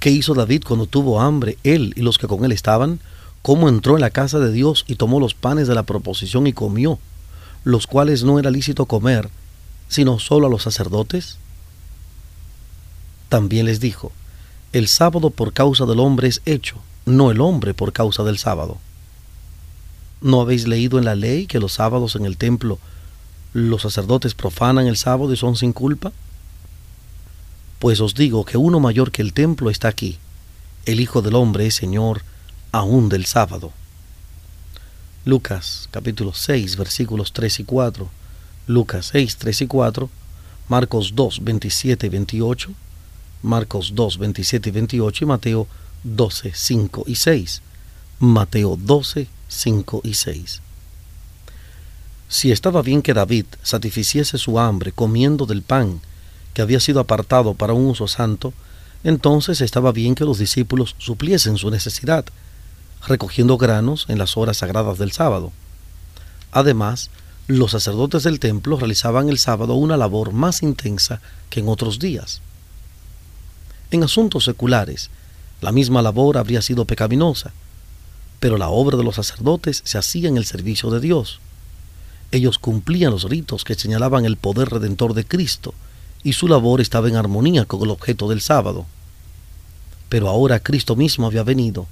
¿Qué 0.01 0.11
hizo 0.11 0.33
David 0.33 0.63
cuando 0.67 0.87
tuvo 0.87 1.21
hambre, 1.21 1.59
él 1.63 1.93
y 1.95 2.01
los 2.01 2.17
que 2.17 2.27
con 2.27 2.43
él 2.47 2.53
estaban? 2.53 3.01
¿Cómo 3.43 3.69
entró 3.69 3.97
en 3.97 4.01
la 4.01 4.09
casa 4.09 4.39
de 4.39 4.51
Dios 4.51 4.87
y 4.89 4.95
tomó 4.95 5.21
los 5.21 5.35
panes 5.35 5.69
de 5.69 5.75
la 5.75 5.83
proposición 5.83 6.47
y 6.47 6.55
comió, 6.55 6.99
los 7.65 7.87
cuales 7.87 8.25
no 8.25 8.39
era 8.39 8.51
lícito 8.51 8.87
comer, 8.87 9.29
sino 9.89 10.19
solo 10.19 10.47
a 10.47 10.51
los 10.51 10.63
sacerdotes? 10.63 11.37
También 13.29 13.67
les 13.67 13.79
dijo, 13.79 14.11
el 14.73 14.89
sábado 14.89 15.29
por 15.29 15.53
causa 15.53 15.85
del 15.85 16.01
hombre 16.01 16.29
es 16.29 16.41
hecho, 16.47 16.77
no 17.05 17.31
el 17.31 17.43
hombre 17.43 17.75
por 17.75 17.93
causa 17.93 18.25
del 18.25 18.39
sábado. 18.39 18.79
¿No 20.23 20.41
habéis 20.41 20.67
leído 20.67 20.99
en 20.99 21.05
la 21.05 21.15
ley 21.15 21.47
que 21.47 21.61
los 21.61 21.75
sábados 21.75 22.17
en 22.17 22.25
el 22.25 22.39
templo 22.39 22.79
los 23.53 23.83
sacerdotes 23.83 24.33
profanan 24.33 24.87
el 24.87 24.97
sábado 24.97 25.31
y 25.33 25.37
son 25.37 25.57
sin 25.57 25.75
culpa? 25.75 26.13
Pues 27.81 28.03
os 28.03 28.15
digo 28.15 28.45
que 28.45 28.59
uno 28.59 28.79
mayor 28.79 29.11
que 29.11 29.23
el 29.23 29.33
templo 29.33 29.71
está 29.71 29.89
aquí. 29.89 30.19
El 30.85 31.01
Hijo 31.01 31.23
del 31.23 31.35
Hombre 31.35 31.67
es 31.67 31.77
Señor 31.77 32.21
aún 32.73 33.09
del 33.09 33.25
sábado. 33.25 33.73
Lucas 35.25 35.89
capítulo 35.91 36.35
6 36.35 36.77
versículos 36.77 37.33
3 37.33 37.61
y 37.61 37.65
4, 37.65 38.11
Lucas 38.67 39.09
6, 39.13 39.37
3 39.39 39.63
y 39.63 39.67
4, 39.67 40.11
Marcos 40.69 41.13
2, 41.15 41.43
27 41.43 42.07
y 42.07 42.11
28, 42.11 42.71
Marcos 43.43 43.93
2, 43.95 44.19
27 44.19 44.69
y 44.69 44.73
28 44.73 45.25
y 45.25 45.27
Mateo 45.27 45.67
12, 46.05 46.53
5 46.55 47.05
y 47.07 47.15
6. 47.15 47.63
Mateo 48.19 48.77
12, 48.79 49.27
5 49.49 50.01
y 50.05 50.15
6. 50.15 50.61
Si 52.29 52.53
estaba 52.53 52.83
bien 52.83 53.01
que 53.01 53.15
David 53.15 53.47
satisficiese 53.63 54.37
su 54.37 54.59
hambre 54.59 54.93
comiendo 54.93 55.47
del 55.47 55.63
pan 55.63 56.03
que 56.55 56.63
había 56.63 56.81
sido 56.81 57.01
apartado 57.01 57.55
para 57.55 57.73
un 57.73 57.87
uso 57.87 58.09
santo, 58.09 58.53
entonces 59.05 59.61
estaba 59.61 59.93
bien 59.93 60.15
que 60.15 60.25
los 60.25 60.39
discípulos 60.39 60.95
supliesen 60.99 61.57
su 61.57 61.71
necesidad, 61.71 62.25
recogiendo 63.07 63.57
granos 63.57 64.07
en 64.09 64.19
las 64.19 64.37
horas 64.37 64.59
sagradas 64.59 64.99
del 64.99 65.13
sábado. 65.13 65.53
Además, 66.53 67.11
los 67.47 67.73
sacerdotes 67.73 68.23
del 68.23 68.41
templo 68.41 68.77
realizaban 68.77 69.29
el 69.29 69.39
sábado 69.39 69.75
una 69.75 69.97
labor 69.97 70.33
más 70.33 70.63
intensa 70.63 71.21
que 71.49 71.61
en 71.61 71.69
otros 71.69 71.99
días. 71.99 72.43
En 73.91 74.05
asuntos 74.05 74.45
seculares, 74.45 75.11
la 75.61 75.73
misma 75.73 76.03
labor 76.03 76.39
habría 76.39 76.63
sido 76.63 76.85
pecaminosa, 76.85 77.53
pero 78.39 78.57
la 78.57 78.69
obra 78.69 78.97
de 78.97 79.05
los 79.05 79.17
sacerdotes 79.17 79.83
se 79.85 79.99
hacía 79.99 80.29
en 80.29 80.37
el 80.37 80.45
servicio 80.45 80.91
de 80.91 81.01
Dios. 81.01 81.41
Ellos 82.31 82.59
cumplían 82.59 83.11
los 83.11 83.25
ritos 83.25 83.65
que 83.65 83.75
señalaban 83.75 84.25
el 84.25 84.37
poder 84.37 84.71
redentor 84.71 85.15
de 85.15 85.25
Cristo, 85.25 85.75
y 86.23 86.35
su 86.35 86.49
labor 86.49 86.81
estaba 86.81 87.09
en 87.09 87.17
armonía 87.17 87.65
con 87.65 87.83
el 87.83 87.91
objeto 87.91 88.29
del 88.29 88.41
sábado. 88.41 88.87
Pero 90.09 90.29
ahora 90.29 90.61
Cristo 90.61 90.97
mismo 90.97 91.27
había 91.27 91.43
venido. 91.43 91.87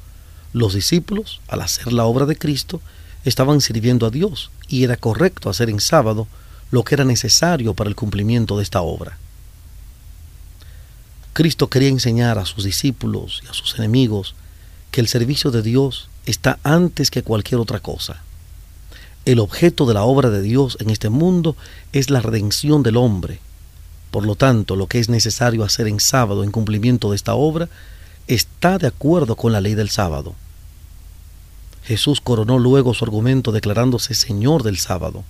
Los 0.53 0.75
discípulos, 0.75 1.41
al 1.49 1.63
hacer 1.63 1.93
la 1.93 2.05
obra 2.05 2.27
de 2.27 2.37
Cristo, 2.37 2.81
estaban 3.25 3.61
sirviendo 3.61 4.07
a 4.07 4.11
Dios 4.11 4.51
y 4.69 4.85
era 4.85 4.97
correcto 4.97 5.51
hacer 5.51 5.71
en 5.71 5.81
sábado 5.81 6.27
lo 6.71 6.85
que 6.85 6.95
era 6.95 7.05
necesario 7.05 7.75
para 7.75 7.89
el 7.89 7.97
cumplimiento 7.97 8.57
de 8.57 8.63
esta 8.63 8.83
obra. 8.83 9.19
Cristo 11.33 11.69
quería 11.69 11.89
enseñar 11.89 12.39
a 12.39 12.47
sus 12.47 12.65
discípulos 12.65 13.43
y 13.45 13.49
a 13.49 13.55
sus 13.55 13.79
enemigos 13.79 14.35
que 14.91 15.01
el 15.01 15.09
servicio 15.09 15.51
de 15.51 15.63
Dios 15.63 16.09
está 16.27 16.59
antes 16.63 17.11
que 17.11 17.23
cualquier 17.23 17.61
otra 17.61 17.81
cosa. 17.81 18.23
El 19.25 19.39
objeto 19.39 19.87
de 19.87 19.95
la 19.95 20.03
obra 20.03 20.31
de 20.31 20.43
Dios 20.43 20.77
en 20.81 20.91
este 20.91 21.11
mundo 21.11 21.57
es 21.93 22.11
la 22.11 22.21
redención 22.21 22.83
del 22.83 22.97
hombre 22.97 23.41
por 24.11 24.27
lo 24.27 24.35
tanto, 24.35 24.77
lo 24.77 24.87
que 24.87 24.99
es 24.99 25.09
necesario 25.09 25.65
hacer 25.65 25.87
en 25.87 26.01
sábado 26.01 26.45
en 26.45 26.51
cumplimiento 26.51 27.11
de 27.11 27.17
esta 27.17 27.35
obra 27.35 27.69
está 28.27 28.79
de 28.79 28.87
acuerdo 28.87 29.37
con 29.37 29.53
la 29.53 29.61
ley 29.61 29.75
del 29.75 29.91
sábado. 29.91 30.35
Jesús 31.85 32.21
coronó 32.21 32.59
luego 32.59 32.95
su 32.95 33.05
argumento 33.05 33.53
declarándose 33.53 34.15
Señor 34.15 34.63
del 34.63 34.79
sábado, 34.79 35.25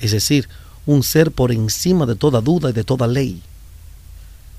es 0.00 0.12
decir, 0.12 0.48
un 0.86 1.02
ser 1.02 1.30
por 1.30 1.52
encima 1.52 2.06
de 2.06 2.16
toda 2.16 2.40
duda 2.40 2.70
y 2.70 2.72
de 2.72 2.84
toda 2.84 3.06
ley. 3.06 3.42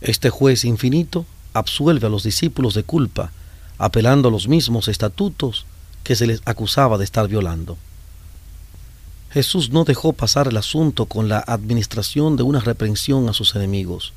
Este 0.01 0.29
juez 0.29 0.63
infinito 0.63 1.25
absuelve 1.53 2.07
a 2.07 2.09
los 2.09 2.23
discípulos 2.23 2.73
de 2.73 2.83
culpa, 2.83 3.31
apelando 3.77 4.29
a 4.29 4.31
los 4.31 4.47
mismos 4.47 4.88
estatutos 4.88 5.65
que 6.03 6.15
se 6.15 6.27
les 6.27 6.41
acusaba 6.45 6.97
de 6.97 7.03
estar 7.03 7.27
violando. 7.27 7.77
Jesús 9.31 9.69
no 9.69 9.85
dejó 9.85 10.11
pasar 10.11 10.50
el 10.50 10.57
asunto 10.57 11.05
con 11.05 11.29
la 11.29 11.39
administración 11.39 12.35
de 12.35 12.43
una 12.43 12.59
reprensión 12.59 13.29
a 13.29 13.33
sus 13.33 13.55
enemigos. 13.55 14.11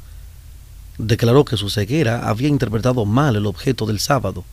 Declaró 0.99 1.45
que 1.45 1.57
su 1.57 1.71
ceguera 1.71 2.29
había 2.29 2.49
interpretado 2.49 3.05
mal 3.05 3.37
el 3.37 3.47
objeto 3.47 3.87
del 3.87 4.01
sábado. 4.01 4.45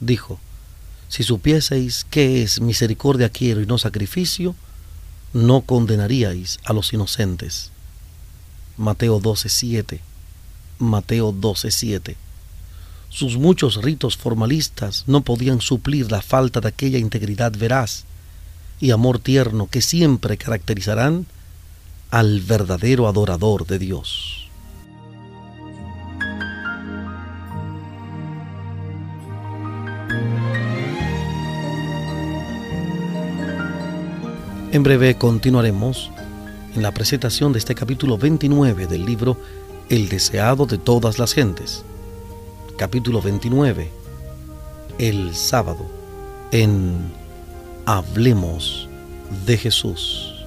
Dijo, 0.00 0.38
si 1.08 1.22
supieseis 1.22 2.06
qué 2.08 2.42
es 2.42 2.60
misericordia 2.60 3.28
quiero 3.28 3.60
y 3.60 3.66
no 3.66 3.76
sacrificio, 3.76 4.54
no 5.34 5.60
condenaríais 5.60 6.58
a 6.64 6.72
los 6.72 6.92
inocentes. 6.94 7.70
Mateo 8.78 9.20
12:7. 9.20 10.00
Mateo 10.78 11.32
12:7. 11.32 12.16
Sus 13.10 13.36
muchos 13.36 13.82
ritos 13.82 14.16
formalistas 14.16 15.04
no 15.06 15.20
podían 15.20 15.60
suplir 15.60 16.10
la 16.10 16.22
falta 16.22 16.60
de 16.60 16.68
aquella 16.68 16.98
integridad 16.98 17.52
veraz 17.52 18.04
y 18.80 18.90
amor 18.90 19.18
tierno 19.18 19.68
que 19.70 19.82
siempre 19.82 20.36
caracterizarán 20.36 21.26
al 22.10 22.40
verdadero 22.40 23.08
adorador 23.08 23.66
de 23.66 23.78
Dios. 23.78 24.48
En 34.70 34.82
breve 34.82 35.16
continuaremos 35.16 36.10
en 36.74 36.82
la 36.82 36.92
presentación 36.92 37.52
de 37.52 37.58
este 37.58 37.74
capítulo 37.74 38.18
29 38.18 38.86
del 38.86 39.06
libro 39.06 39.38
El 39.88 40.08
deseado 40.10 40.66
de 40.66 40.76
todas 40.76 41.18
las 41.18 41.32
gentes. 41.32 41.84
Capítulo 42.76 43.22
29. 43.22 43.90
El 44.98 45.34
sábado. 45.34 45.86
En 46.52 47.10
Hablemos 47.90 48.86
de 49.46 49.56
Jesús. 49.56 50.37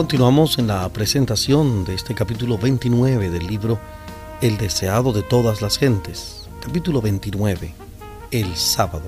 Continuamos 0.00 0.58
en 0.58 0.66
la 0.66 0.88
presentación 0.88 1.84
de 1.84 1.94
este 1.94 2.14
capítulo 2.14 2.56
29 2.56 3.28
del 3.28 3.46
libro 3.46 3.78
El 4.40 4.56
deseado 4.56 5.12
de 5.12 5.22
todas 5.22 5.60
las 5.60 5.76
gentes. 5.76 6.48
Capítulo 6.62 7.02
29. 7.02 7.74
El 8.30 8.56
sábado. 8.56 9.04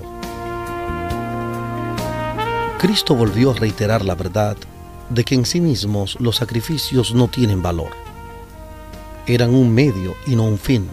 Cristo 2.77 3.15
volvió 3.15 3.49
a 3.49 3.55
reiterar 3.55 4.05
la 4.05 4.13
verdad 4.13 4.55
de 5.09 5.23
que 5.23 5.33
en 5.33 5.47
sí 5.47 5.61
mismos 5.61 6.15
los 6.19 6.35
sacrificios 6.35 7.15
no 7.15 7.27
tienen 7.27 7.63
valor. 7.63 7.89
Eran 9.25 9.55
un 9.55 9.73
medio 9.73 10.13
y 10.27 10.35
no 10.35 10.43
un 10.43 10.59
fin. 10.59 10.87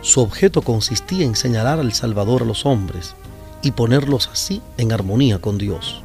Su 0.00 0.22
objeto 0.22 0.60
consistía 0.60 1.24
en 1.24 1.36
señalar 1.36 1.78
al 1.78 1.92
Salvador 1.92 2.42
a 2.42 2.46
los 2.46 2.66
hombres 2.66 3.14
y 3.62 3.70
ponerlos 3.70 4.28
así 4.32 4.60
en 4.76 4.90
armonía 4.90 5.38
con 5.38 5.56
Dios. 5.56 6.03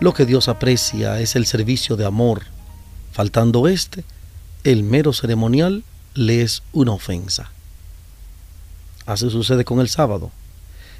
Lo 0.00 0.14
que 0.14 0.24
Dios 0.24 0.48
aprecia 0.48 1.20
es 1.20 1.36
el 1.36 1.44
servicio 1.44 1.94
de 1.96 2.06
amor. 2.06 2.44
Faltando 3.12 3.68
este, 3.68 4.02
el 4.64 4.82
mero 4.82 5.12
ceremonial 5.12 5.84
le 6.14 6.40
es 6.40 6.62
una 6.72 6.92
ofensa. 6.92 7.50
Así 9.04 9.28
sucede 9.28 9.66
con 9.66 9.78
el 9.78 9.90
sábado. 9.90 10.30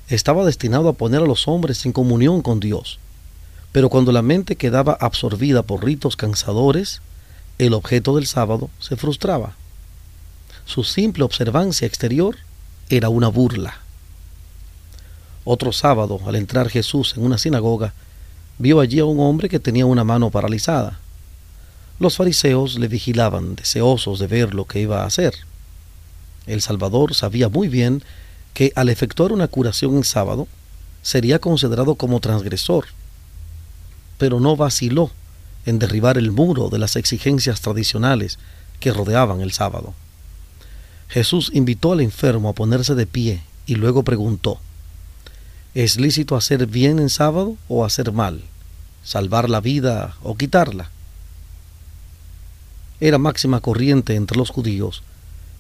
Estaba 0.09 0.45
destinado 0.45 0.91
a 0.91 0.93
poner 0.93 1.23
a 1.23 1.27
los 1.27 1.49
hombres 1.49 1.87
en 1.87 1.93
comunión 1.93 2.43
con 2.43 2.61
Dios, 2.61 2.99
pero 3.73 3.89
cuando 3.89 4.13
la 4.13 4.21
mente 4.21 4.57
quedaba 4.57 4.93
absorbida 5.01 5.63
por 5.63 5.83
ritos 5.83 6.17
cansadores, 6.17 7.01
el 7.57 7.73
objeto 7.73 8.17
del 8.17 8.27
sábado 8.27 8.69
se 8.81 8.97
frustraba. 8.97 9.55
Su 10.67 10.85
simple 10.85 11.25
observancia 11.25 11.87
exterior 11.87 12.37
era 12.91 13.09
una 13.09 13.29
burla. 13.29 13.79
Otro 15.45 15.73
sábado, 15.73 16.21
al 16.27 16.35
entrar 16.37 16.69
Jesús 16.69 17.15
en 17.17 17.25
una 17.25 17.39
sinagoga, 17.39 17.95
vio 18.61 18.81
allí 18.81 18.99
a 18.99 19.07
un 19.07 19.19
hombre 19.21 19.49
que 19.49 19.59
tenía 19.59 19.87
una 19.87 20.05
mano 20.05 20.31
paralizada. 20.31 21.01
Los 21.99 22.17
fariseos 22.17 22.79
le 22.79 22.89
vigilaban, 22.89 23.57
deseosos 23.57 24.19
de 24.19 24.27
ver 24.27 24.55
lo 24.55 24.67
que 24.67 24.81
iba 24.81 25.03
a 25.03 25.07
hacer. 25.07 25.35
El 26.47 26.61
Salvador 26.61 27.15
sabía 27.15 27.49
muy 27.49 27.69
bien 27.69 28.03
que 28.53 28.71
al 28.77 28.91
efectuar 28.91 29.33
una 29.33 29.49
curación 29.49 29.97
en 29.97 30.05
sábado, 30.05 30.47
sería 31.01 31.39
considerado 31.39 31.95
como 31.95 32.21
transgresor, 32.21 32.85
pero 34.19 34.41
no 34.41 34.57
vaciló 34.57 35.11
en 35.65 35.79
derribar 35.79 36.19
el 36.19 36.31
muro 36.31 36.69
de 36.69 36.79
las 36.79 36.97
exigencias 36.97 37.63
tradicionales 37.63 38.39
que 38.79 38.93
rodeaban 38.93 39.41
el 39.41 39.53
sábado. 39.53 39.95
Jesús 41.09 41.51
invitó 41.55 41.93
al 41.93 42.03
enfermo 42.03 42.51
a 42.51 42.55
ponerse 42.55 42.95
de 42.95 43.07
pie 43.07 43.43
y 43.65 43.77
luego 43.77 44.03
preguntó, 44.03 44.61
¿Es 45.75 46.01
lícito 46.01 46.35
hacer 46.35 46.67
bien 46.67 46.99
en 46.99 47.11
sábado 47.11 47.57
o 47.69 47.85
hacer 47.85 48.11
mal? 48.11 48.43
¿Salvar 49.05 49.49
la 49.49 49.61
vida 49.61 50.17
o 50.23 50.37
quitarla? 50.37 50.91
Era 52.99 53.19
máxima 53.19 53.61
corriente 53.61 54.17
entre 54.17 54.37
los 54.37 54.51
judíos 54.51 55.03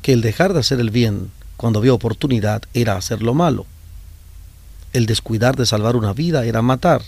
que 0.03 0.13
el 0.13 0.21
dejar 0.21 0.53
de 0.53 0.61
hacer 0.61 0.81
el 0.81 0.91
bien 0.91 1.31
cuando 1.57 1.79
había 1.79 1.95
oportunidad 1.95 2.63
era 2.75 2.97
hacer 2.97 3.23
lo 3.23 3.35
malo. 3.35 3.67
El 4.93 5.07
descuidar 5.07 5.57
de 5.57 5.67
salvar 5.67 5.95
una 5.95 6.13
vida 6.13 6.45
era 6.45 6.61
matar. 6.61 7.03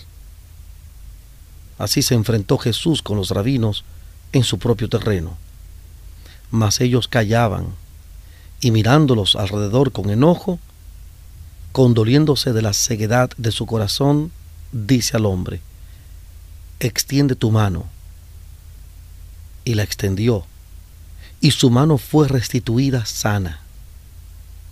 Así 1.77 2.01
se 2.01 2.15
enfrentó 2.15 2.57
Jesús 2.57 3.01
con 3.01 3.17
los 3.17 3.31
rabinos 3.31 3.83
en 4.31 4.43
su 4.43 4.59
propio 4.59 4.87
terreno. 4.87 5.35
Mas 6.51 6.79
ellos 6.79 7.09
callaban 7.09 7.67
y 8.61 8.71
mirándolos 8.71 9.35
alrededor 9.35 9.91
con 9.91 10.09
enojo, 10.09 10.59
condoliéndose 11.73 12.53
de 12.53 12.61
la 12.61 12.71
ceguedad 12.71 13.31
de 13.35 13.51
su 13.51 13.65
corazón, 13.65 14.31
dice 14.71 15.17
al 15.17 15.25
hombre, 15.25 15.59
extiende 16.79 17.35
tu 17.35 17.51
mano. 17.51 17.87
Y 19.65 19.73
la 19.73 19.83
extendió, 19.83 20.45
y 21.41 21.51
su 21.51 21.71
mano 21.71 21.97
fue 21.97 22.27
restituida 22.27 23.05
sana. 23.05 23.59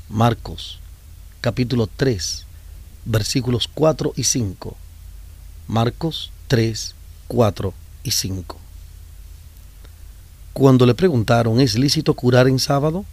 Marcos, 0.10 0.80
capítulo 1.42 1.88
3, 1.88 2.46
versículos 3.06 3.68
4 3.74 4.14
y 4.16 4.24
5. 4.24 4.78
Marcos 5.68 6.32
3, 6.50 6.94
4 7.28 7.74
y 8.04 8.12
5. 8.12 8.58
Cuando 10.54 10.86
le 10.86 10.94
preguntaron, 10.94 11.60
¿es 11.62 11.80
lícito 11.80 12.14
curar 12.14 12.48
en 12.48 12.60
sábado? 12.60 13.06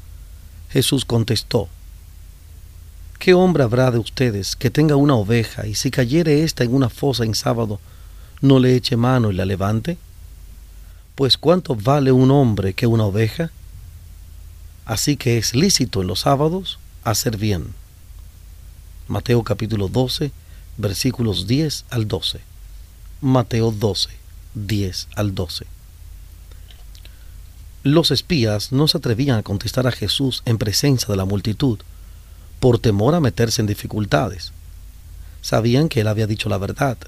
Jesús 0.68 1.07
contestó, 1.07 1.68
¿Qué 3.18 3.35
hombre 3.35 3.64
habrá 3.64 3.90
de 3.90 3.98
ustedes 3.98 4.54
que 4.54 4.70
tenga 4.70 4.94
una 4.94 5.16
oveja 5.16 5.66
y 5.66 5.74
si 5.74 5.90
cayere 5.90 6.44
ésta 6.44 6.62
en 6.62 6.72
una 6.72 6.88
fosa 6.88 7.24
en 7.24 7.35
sábado, 7.35 7.81
no 8.40 8.61
le 8.61 8.76
eche 8.76 8.96
mano 8.96 9.33
y 9.33 9.35
la 9.35 9.44
levante? 9.44 9.98
Pues 11.16 11.37
cuánto 11.37 11.74
vale 11.74 12.12
un 12.12 12.31
hombre 12.31 12.74
que 12.74 12.87
una 12.87 13.04
oveja? 13.04 13.50
Así 14.85 15.16
que 15.16 15.37
es 15.37 15.57
lícito 15.57 16.00
en 16.00 16.07
los 16.07 16.20
sábados 16.20 16.78
hacer 17.02 17.37
bien. 17.37 17.74
Mateo 19.09 19.42
capítulo 19.42 19.88
12, 19.88 20.31
versículos 20.76 21.48
10 21.48 21.87
al 21.90 22.07
12. 22.07 22.40
Mateo 23.20 23.72
12, 23.72 24.11
10 24.54 25.09
al 25.16 25.35
12. 25.35 25.66
Los 27.83 28.12
espías 28.12 28.70
no 28.70 28.87
se 28.87 28.98
atrevían 28.98 29.38
a 29.38 29.42
contestar 29.42 29.88
a 29.88 29.92
Jesús 29.92 30.42
en 30.44 30.57
presencia 30.57 31.09
de 31.09 31.16
la 31.16 31.24
multitud, 31.24 31.81
por 32.60 32.78
temor 32.78 33.14
a 33.14 33.20
meterse 33.20 33.60
en 33.60 33.66
dificultades. 33.66 34.52
Sabían 35.40 35.88
que 35.88 36.00
él 36.00 36.08
había 36.08 36.26
dicho 36.26 36.48
la 36.48 36.58
verdad. 36.58 36.98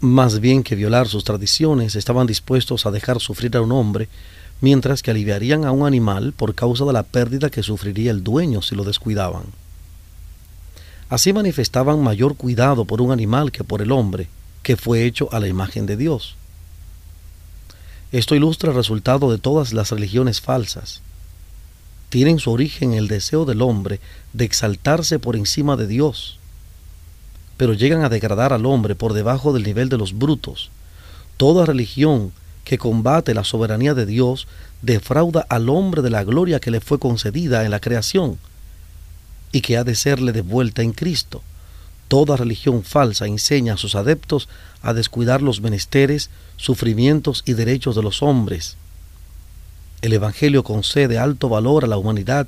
Más 0.00 0.40
bien 0.40 0.62
que 0.62 0.74
violar 0.74 1.08
sus 1.08 1.24
tradiciones, 1.24 1.96
estaban 1.96 2.26
dispuestos 2.26 2.84
a 2.84 2.90
dejar 2.90 3.20
sufrir 3.20 3.56
a 3.56 3.62
un 3.62 3.72
hombre, 3.72 4.08
mientras 4.60 5.02
que 5.02 5.10
aliviarían 5.10 5.64
a 5.64 5.72
un 5.72 5.86
animal 5.86 6.32
por 6.32 6.54
causa 6.54 6.84
de 6.84 6.92
la 6.92 7.02
pérdida 7.02 7.50
que 7.50 7.62
sufriría 7.62 8.10
el 8.10 8.22
dueño 8.22 8.60
si 8.60 8.74
lo 8.74 8.84
descuidaban. 8.84 9.44
Así 11.08 11.32
manifestaban 11.32 12.02
mayor 12.02 12.36
cuidado 12.36 12.84
por 12.84 13.00
un 13.00 13.12
animal 13.12 13.52
que 13.52 13.64
por 13.64 13.82
el 13.82 13.92
hombre, 13.92 14.28
que 14.62 14.76
fue 14.76 15.04
hecho 15.04 15.28
a 15.32 15.40
la 15.40 15.48
imagen 15.48 15.86
de 15.86 15.96
Dios. 15.96 16.36
Esto 18.12 18.34
ilustra 18.34 18.70
el 18.70 18.76
resultado 18.76 19.30
de 19.30 19.38
todas 19.38 19.72
las 19.72 19.90
religiones 19.90 20.40
falsas 20.40 21.02
tienen 22.08 22.38
su 22.38 22.50
origen 22.50 22.92
en 22.92 22.98
el 22.98 23.08
deseo 23.08 23.44
del 23.44 23.62
hombre 23.62 24.00
de 24.32 24.44
exaltarse 24.44 25.18
por 25.18 25.36
encima 25.36 25.76
de 25.76 25.86
Dios, 25.86 26.38
pero 27.56 27.74
llegan 27.74 28.04
a 28.04 28.08
degradar 28.08 28.52
al 28.52 28.66
hombre 28.66 28.94
por 28.94 29.12
debajo 29.12 29.52
del 29.52 29.64
nivel 29.64 29.88
de 29.88 29.98
los 29.98 30.16
brutos. 30.16 30.70
Toda 31.36 31.66
religión 31.66 32.32
que 32.64 32.78
combate 32.78 33.34
la 33.34 33.44
soberanía 33.44 33.94
de 33.94 34.06
Dios 34.06 34.46
defrauda 34.82 35.46
al 35.48 35.68
hombre 35.68 36.02
de 36.02 36.10
la 36.10 36.24
gloria 36.24 36.60
que 36.60 36.70
le 36.70 36.80
fue 36.80 36.98
concedida 36.98 37.64
en 37.64 37.70
la 37.70 37.80
creación 37.80 38.38
y 39.52 39.60
que 39.60 39.76
ha 39.76 39.84
de 39.84 39.94
serle 39.94 40.32
devuelta 40.32 40.82
en 40.82 40.92
Cristo. 40.92 41.42
Toda 42.08 42.36
religión 42.36 42.84
falsa 42.84 43.26
enseña 43.26 43.74
a 43.74 43.78
sus 43.78 43.94
adeptos 43.94 44.48
a 44.82 44.92
descuidar 44.92 45.42
los 45.42 45.60
menesteres, 45.60 46.30
sufrimientos 46.56 47.42
y 47.46 47.54
derechos 47.54 47.96
de 47.96 48.02
los 48.02 48.22
hombres 48.22 48.76
el 50.04 50.12
Evangelio 50.12 50.64
concede 50.64 51.16
alto 51.16 51.48
valor 51.48 51.82
a 51.82 51.86
la 51.86 51.96
humanidad 51.96 52.46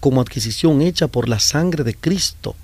como 0.00 0.20
adquisición 0.20 0.82
hecha 0.82 1.06
por 1.06 1.28
la 1.28 1.38
sangre 1.38 1.84
de 1.84 1.94
Cristo 1.94 2.56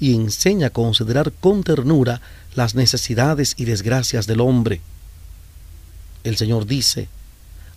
y 0.00 0.16
enseña 0.16 0.66
a 0.66 0.70
considerar 0.70 1.30
con 1.30 1.62
ternura 1.62 2.20
las 2.56 2.74
necesidades 2.74 3.54
y 3.56 3.66
desgracias 3.66 4.26
del 4.26 4.40
hombre. 4.40 4.80
El 6.24 6.36
Señor 6.36 6.66
dice, 6.66 7.06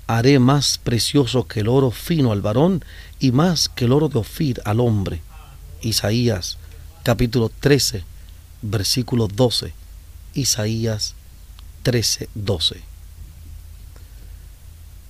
haré 0.08 0.40
más 0.40 0.80
precioso 0.80 1.48
que 1.48 1.60
el 1.60 1.68
oro 1.68 1.92
fino 1.92 2.32
al 2.32 2.42
varón 2.42 2.84
y 3.20 3.32
más 3.32 3.70
que 3.70 3.86
el 3.86 3.92
oro 3.92 4.10
de 4.10 4.18
Ofir 4.18 4.60
al 4.66 4.80
hombre. 4.80 5.22
Isaías 5.84 6.58
capítulo 7.04 7.52
13, 7.60 8.04
versículo 8.64 9.28
12. 9.28 9.72
Isaías 10.34 11.14
13, 11.84 12.28
12. 12.34 12.91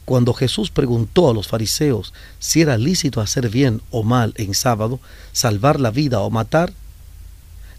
Cuando 0.05 0.33
Jesús 0.33 0.71
preguntó 0.71 1.29
a 1.29 1.33
los 1.33 1.47
fariseos 1.47 2.13
si 2.39 2.61
era 2.61 2.77
lícito 2.77 3.21
hacer 3.21 3.49
bien 3.49 3.81
o 3.91 4.03
mal 4.03 4.33
en 4.37 4.53
sábado, 4.53 4.99
salvar 5.31 5.79
la 5.79 5.91
vida 5.91 6.19
o 6.19 6.29
matar, 6.29 6.73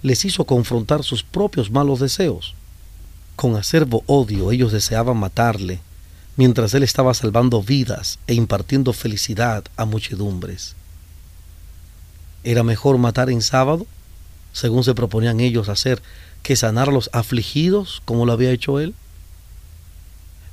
les 0.03 0.25
hizo 0.25 0.45
confrontar 0.45 1.05
sus 1.05 1.23
propios 1.23 1.71
malos 1.71 2.01
deseos. 2.01 2.55
Con 3.37 3.57
acervo 3.57 4.03
odio 4.07 4.53
ellos 4.53 4.73
deseaban 4.73 5.17
matarle, 5.17 5.81
mientras 6.37 6.75
él 6.75 6.83
estaba 6.83 7.15
salvando 7.15 7.63
vidas 7.63 8.19
e 8.27 8.35
impartiendo 8.35 8.93
felicidad 8.93 9.65
a 9.77 9.85
muchedumbres. 9.85 10.75
¿Era 12.45 12.63
mejor 12.63 12.99
matar 12.99 13.31
en 13.31 13.43
sábado, 13.43 13.87
según 14.53 14.85
se 14.85 14.95
proponían 14.95 15.41
ellos 15.41 15.69
hacer, 15.69 16.03
que 16.43 16.57
sanar 16.57 16.89
a 16.89 16.93
los 16.93 17.09
afligidos 17.13 18.03
como 18.05 18.27
lo 18.27 18.33
había 18.33 18.51
hecho 18.51 18.81
él? 18.81 18.95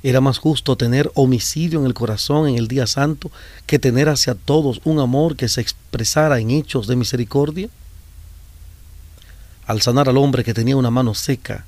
Era 0.02 0.20
más 0.20 0.38
justo 0.38 0.76
tener 0.76 1.10
homicidio 1.14 1.80
en 1.80 1.86
el 1.86 1.94
corazón 1.94 2.48
en 2.48 2.56
el 2.56 2.68
día 2.68 2.86
santo 2.86 3.30
que 3.66 3.78
tener 3.78 4.08
hacia 4.08 4.34
todos 4.34 4.80
un 4.84 4.98
amor 4.98 5.36
que 5.36 5.48
se 5.48 5.60
expresara 5.60 6.38
en 6.38 6.50
hechos 6.50 6.86
de 6.86 6.96
misericordia. 6.96 7.68
Al 9.66 9.82
sanar 9.82 10.08
al 10.08 10.16
hombre 10.16 10.42
que 10.42 10.54
tenía 10.54 10.76
una 10.76 10.90
mano 10.90 11.14
seca, 11.14 11.66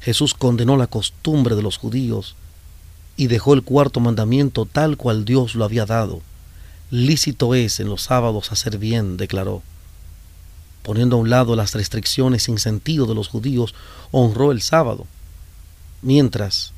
Jesús 0.00 0.34
condenó 0.34 0.76
la 0.76 0.86
costumbre 0.86 1.56
de 1.56 1.62
los 1.62 1.78
judíos 1.78 2.36
y 3.16 3.28
dejó 3.28 3.54
el 3.54 3.62
cuarto 3.62 3.98
mandamiento 3.98 4.66
tal 4.66 4.98
cual 4.98 5.24
Dios 5.24 5.54
lo 5.54 5.64
había 5.64 5.86
dado. 5.86 6.20
Lícito 6.90 7.54
es 7.54 7.80
en 7.80 7.88
los 7.88 8.02
sábados 8.02 8.52
hacer 8.52 8.76
bien, 8.76 9.16
declaró. 9.16 9.62
Poniendo 10.82 11.16
a 11.16 11.20
un 11.20 11.30
lado 11.30 11.56
las 11.56 11.72
restricciones 11.72 12.42
sin 12.42 12.58
sentido 12.58 13.06
de 13.06 13.14
los 13.14 13.28
judíos, 13.28 13.74
honró 14.10 14.52
el 14.52 14.60
sábado, 14.60 15.06
mientras 16.02 16.73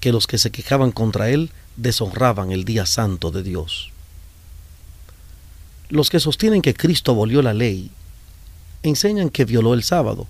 que 0.00 0.12
los 0.12 0.26
que 0.26 0.38
se 0.38 0.50
quejaban 0.50 0.92
contra 0.92 1.30
él 1.30 1.50
deshonraban 1.76 2.50
el 2.52 2.64
día 2.64 2.86
santo 2.86 3.30
de 3.30 3.42
Dios. 3.42 3.90
Los 5.88 6.10
que 6.10 6.20
sostienen 6.20 6.62
que 6.62 6.74
Cristo 6.74 7.12
abolió 7.12 7.42
la 7.42 7.54
ley 7.54 7.90
enseñan 8.82 9.30
que 9.30 9.44
violó 9.44 9.74
el 9.74 9.82
sábado 9.82 10.26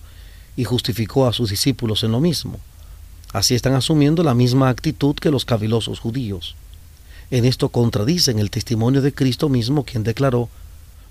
y 0.57 0.65
justificó 0.65 1.27
a 1.27 1.33
sus 1.33 1.51
discípulos 1.51 2.03
en 2.03 2.13
lo 2.13 2.21
mismo. 2.21 2.59
Así 3.33 3.55
están 3.55 3.75
asumiendo 3.75 4.23
la 4.23 4.35
misma 4.35 4.69
actitud 4.69 5.15
que 5.17 5.31
los 5.31 5.45
cavilosos 5.45 6.01
judíos. 6.01 6.55
En 7.31 7.45
esto 7.45 7.69
contradicen 7.69 8.39
el 8.39 8.51
testimonio 8.51 9.03
de 9.03 9.13
Cristo 9.13 9.49
mismo, 9.49 9.85
quien 9.85 10.03
declaró, 10.03 10.49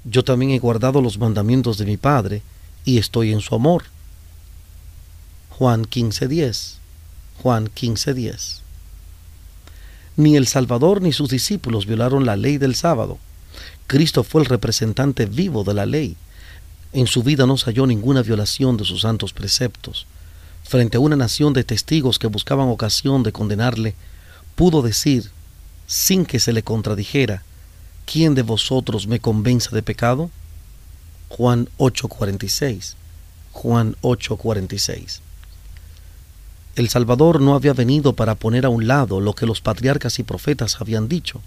Yo 0.04 0.24
también 0.24 0.52
he 0.52 0.60
guardado 0.60 1.02
los 1.02 1.20
mandamientos 1.20 1.78
de 1.78 1.86
mi 1.86 1.98
Padre 1.98 2.41
y 2.86 2.98
estoy 2.98 3.34
en 3.34 3.41
su 3.41 3.54
amor. 3.54 3.84
Juan 5.50 5.86
15:10 5.86 6.78
Juan 7.41 7.67
15:10. 7.67 8.62
Ni 10.15 10.36
el 10.36 10.47
Salvador 10.47 11.02
ni 11.02 11.13
sus 11.13 11.30
discípulos 11.30 11.86
violaron 11.86 12.26
la 12.26 12.36
ley 12.36 12.58
del 12.58 12.76
sábado. 12.76 13.19
Cristo 13.86 14.23
fue 14.23 14.41
el 14.41 14.47
representante 14.47 15.26
vivo 15.26 15.63
de 15.63 15.73
la 15.73 15.86
ley. 15.86 16.17
En 16.93 17.08
su 17.08 17.21
vida 17.21 17.45
no 17.45 17.58
se 17.58 17.65
halló 17.65 17.86
ninguna 17.86 18.23
violación 18.23 18.78
de 18.78 18.86
sus 18.86 19.02
santos 19.02 19.34
preceptos. 19.34 20.08
Frente 20.63 20.97
a 20.97 21.00
una 21.00 21.15
nación 21.15 21.54
de 21.54 21.63
testigos 21.63 22.17
que 22.17 22.28
buscaban 22.28 22.69
ocasión 22.69 23.23
de 23.23 23.32
condenarle, 23.32 23.95
pudo 24.56 24.82
decir, 24.82 25.30
sin 25.86 26.26
que 26.26 26.39
se 26.39 26.52
le 26.52 26.63
contradijera, 26.63 27.43
¿quién 28.06 28.36
de 28.36 28.41
vosotros 28.41 29.08
me 29.08 29.19
convence 29.19 29.73
de 29.73 29.84
pecado? 29.84 30.32
Juan 31.30 31.69
8:46. 31.78 32.95
Juan 33.52 33.95
8:46. 34.02 35.21
El 36.78 36.90
Salvador 36.90 37.42
no 37.42 37.56
había 37.56 37.74
venido 37.74 38.13
para 38.13 38.36
poner 38.36 38.63
a 38.63 38.70
un 38.70 38.86
lado 38.86 39.20
lo 39.20 39.34
que 39.34 39.48
los 39.48 39.62
patriarcas 39.62 40.20
y 40.20 40.24
profetas 40.24 40.80
habían 40.80 41.08
dicho, 41.08 41.42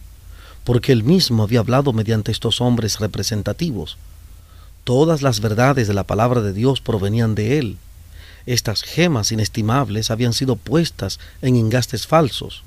porque 0.64 0.90
él 0.90 1.04
mismo 1.04 1.44
había 1.44 1.60
hablado 1.60 1.92
mediante 1.92 2.32
estos 2.32 2.60
hombres 2.60 2.98
representativos. 2.98 3.96
Todas 4.82 5.22
las 5.22 5.38
verdades 5.38 5.86
de 5.86 5.94
la 5.94 6.02
palabra 6.02 6.40
de 6.40 6.52
Dios 6.52 6.80
provenían 6.80 7.36
de 7.36 7.58
él. 7.60 7.78
Estas 8.44 8.82
gemas 8.82 9.30
inestimables 9.30 10.10
habían 10.10 10.32
sido 10.32 10.56
puestas 10.56 11.20
en 11.42 11.54
engastes 11.54 12.08
falsos. 12.08 12.64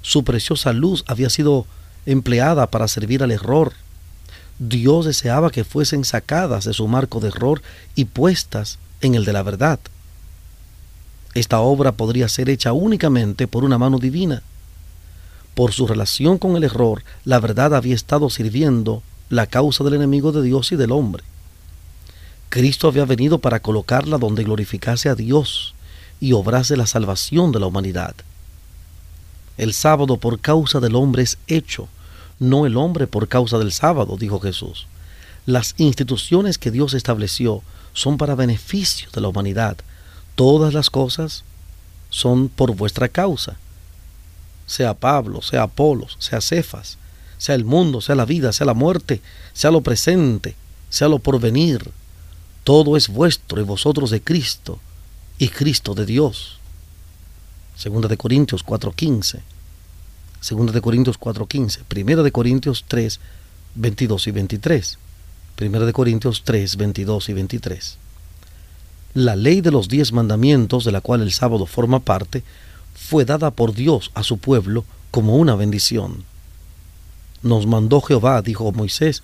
Su 0.00 0.22
preciosa 0.22 0.72
luz 0.72 1.02
había 1.08 1.28
sido 1.28 1.66
empleada 2.06 2.68
para 2.68 2.86
servir 2.86 3.24
al 3.24 3.32
error. 3.32 3.72
Dios 4.60 5.06
deseaba 5.06 5.50
que 5.50 5.64
fuesen 5.64 6.04
sacadas 6.04 6.66
de 6.66 6.72
su 6.72 6.86
marco 6.86 7.18
de 7.18 7.30
error 7.30 7.62
y 7.96 8.04
puestas 8.04 8.78
en 9.00 9.16
el 9.16 9.24
de 9.24 9.32
la 9.32 9.42
verdad. 9.42 9.80
Esta 11.34 11.60
obra 11.60 11.92
podría 11.92 12.28
ser 12.28 12.50
hecha 12.50 12.72
únicamente 12.72 13.46
por 13.46 13.64
una 13.64 13.78
mano 13.78 13.98
divina. 13.98 14.42
Por 15.54 15.72
su 15.72 15.86
relación 15.86 16.38
con 16.38 16.56
el 16.56 16.64
error, 16.64 17.04
la 17.24 17.38
verdad 17.38 17.74
había 17.74 17.94
estado 17.94 18.30
sirviendo 18.30 19.02
la 19.28 19.46
causa 19.46 19.84
del 19.84 19.94
enemigo 19.94 20.32
de 20.32 20.42
Dios 20.42 20.72
y 20.72 20.76
del 20.76 20.92
hombre. 20.92 21.22
Cristo 22.48 22.88
había 22.88 23.04
venido 23.04 23.38
para 23.38 23.60
colocarla 23.60 24.18
donde 24.18 24.42
glorificase 24.42 25.08
a 25.08 25.14
Dios 25.14 25.74
y 26.20 26.32
obrase 26.32 26.76
la 26.76 26.86
salvación 26.86 27.52
de 27.52 27.60
la 27.60 27.66
humanidad. 27.66 28.14
El 29.56 29.72
sábado 29.72 30.16
por 30.16 30.40
causa 30.40 30.80
del 30.80 30.96
hombre 30.96 31.22
es 31.22 31.38
hecho, 31.46 31.88
no 32.40 32.66
el 32.66 32.76
hombre 32.76 33.06
por 33.06 33.28
causa 33.28 33.58
del 33.58 33.72
sábado, 33.72 34.16
dijo 34.16 34.40
Jesús. 34.40 34.86
Las 35.46 35.74
instituciones 35.78 36.58
que 36.58 36.70
Dios 36.70 36.94
estableció 36.94 37.62
son 37.92 38.16
para 38.16 38.34
beneficio 38.34 39.10
de 39.12 39.20
la 39.20 39.28
humanidad, 39.28 39.76
todas 40.40 40.72
las 40.72 40.88
cosas 40.88 41.44
son 42.08 42.48
por 42.48 42.74
vuestra 42.74 43.10
causa. 43.10 43.58
Sea 44.66 44.94
Pablo, 44.94 45.42
sea 45.42 45.64
Apolos, 45.64 46.16
sea 46.18 46.40
Cefas, 46.40 46.96
sea 47.36 47.54
el 47.54 47.66
mundo, 47.66 48.00
sea 48.00 48.14
la 48.14 48.24
vida, 48.24 48.50
sea 48.54 48.64
la 48.64 48.72
muerte, 48.72 49.20
sea 49.52 49.70
lo 49.70 49.82
presente, 49.82 50.56
sea 50.88 51.08
lo 51.08 51.18
porvenir. 51.18 51.90
Todo 52.64 52.96
es 52.96 53.08
vuestro 53.10 53.60
y 53.60 53.64
vosotros 53.64 54.08
de 54.08 54.22
Cristo 54.22 54.78
y 55.36 55.48
Cristo 55.48 55.94
de 55.94 56.06
Dios. 56.06 56.56
Segunda 57.76 58.08
de 58.08 58.16
Corintios 58.16 58.64
4:15. 58.64 59.42
Segunda 60.40 60.72
de 60.72 60.80
Corintios 60.80 61.18
4:15. 61.18 61.84
Primera 61.86 62.22
de 62.22 62.32
Corintios 62.32 62.86
3, 62.88 63.20
22 63.74 64.26
y 64.26 64.30
23. 64.30 64.98
Primera 65.54 65.84
de 65.84 65.92
Corintios 65.92 66.44
3, 66.46 66.76
22 66.78 67.28
y 67.28 67.34
23. 67.34 67.98
La 69.14 69.34
ley 69.34 69.60
de 69.60 69.72
los 69.72 69.88
diez 69.88 70.12
mandamientos, 70.12 70.84
de 70.84 70.92
la 70.92 71.00
cual 71.00 71.22
el 71.22 71.32
sábado 71.32 71.66
forma 71.66 72.00
parte, 72.00 72.44
fue 72.94 73.24
dada 73.24 73.50
por 73.50 73.74
Dios 73.74 74.12
a 74.14 74.22
su 74.22 74.38
pueblo 74.38 74.84
como 75.10 75.36
una 75.36 75.56
bendición. 75.56 76.24
Nos 77.42 77.66
mandó 77.66 78.00
Jehová, 78.00 78.40
dijo 78.42 78.70
Moisés, 78.70 79.22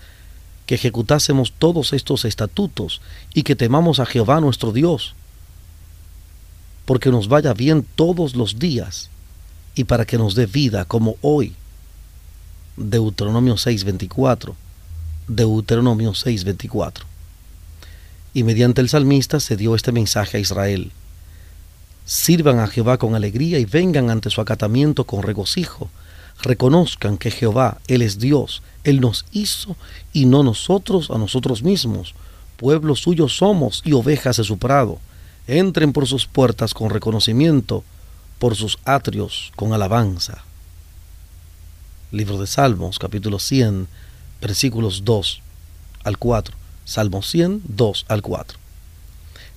que 0.65 0.75
ejecutásemos 0.75 1.53
todos 1.57 1.93
estos 1.93 2.25
estatutos 2.25 3.01
y 3.33 3.43
que 3.43 3.55
temamos 3.55 3.99
a 3.99 4.05
Jehová 4.05 4.41
nuestro 4.41 4.73
Dios, 4.73 5.15
porque 6.85 7.09
nos 7.09 7.29
vaya 7.29 7.53
bien 7.53 7.85
todos 7.95 8.35
los 8.35 8.59
días 8.59 9.09
y 9.75 9.85
para 9.85 10.05
que 10.05 10.17
nos 10.17 10.35
dé 10.35 10.45
vida 10.47 10.83
como 10.83 11.15
hoy. 11.21 11.55
Deuteronomio 12.75 13.55
6:24. 13.55 14.55
Deuteronomio 15.27 16.11
6:24 16.13 17.16
y 18.33 18.43
mediante 18.43 18.81
el 18.81 18.89
salmista 18.89 19.39
se 19.39 19.57
dio 19.57 19.75
este 19.75 19.91
mensaje 19.91 20.37
a 20.37 20.39
Israel. 20.39 20.91
Sirvan 22.05 22.59
a 22.59 22.67
Jehová 22.67 22.97
con 22.97 23.15
alegría 23.15 23.59
y 23.59 23.65
vengan 23.65 24.09
ante 24.09 24.29
su 24.29 24.41
acatamiento 24.41 25.05
con 25.05 25.23
regocijo. 25.23 25.89
Reconozcan 26.41 27.17
que 27.17 27.31
Jehová, 27.31 27.79
Él 27.87 28.01
es 28.01 28.19
Dios, 28.19 28.61
Él 28.83 29.01
nos 29.01 29.25
hizo 29.31 29.75
y 30.13 30.25
no 30.25 30.43
nosotros 30.43 31.09
a 31.09 31.17
nosotros 31.17 31.63
mismos. 31.63 32.15
Pueblo 32.57 32.95
suyo 32.95 33.27
somos 33.27 33.81
y 33.83 33.93
ovejas 33.93 34.37
de 34.37 34.43
su 34.43 34.57
prado. 34.57 34.99
Entren 35.47 35.93
por 35.93 36.07
sus 36.07 36.27
puertas 36.27 36.73
con 36.73 36.89
reconocimiento, 36.89 37.83
por 38.39 38.55
sus 38.55 38.77
atrios 38.85 39.51
con 39.55 39.73
alabanza. 39.73 40.43
Libro 42.11 42.37
de 42.37 42.47
Salmos, 42.47 42.99
capítulo 42.99 43.39
100, 43.39 43.87
versículos 44.39 45.03
2 45.03 45.41
al 46.03 46.17
4. 46.17 46.66
Salmo 46.87 47.21
100, 47.21 47.63
2 47.67 48.05
al 48.07 48.21
4. 48.21 48.57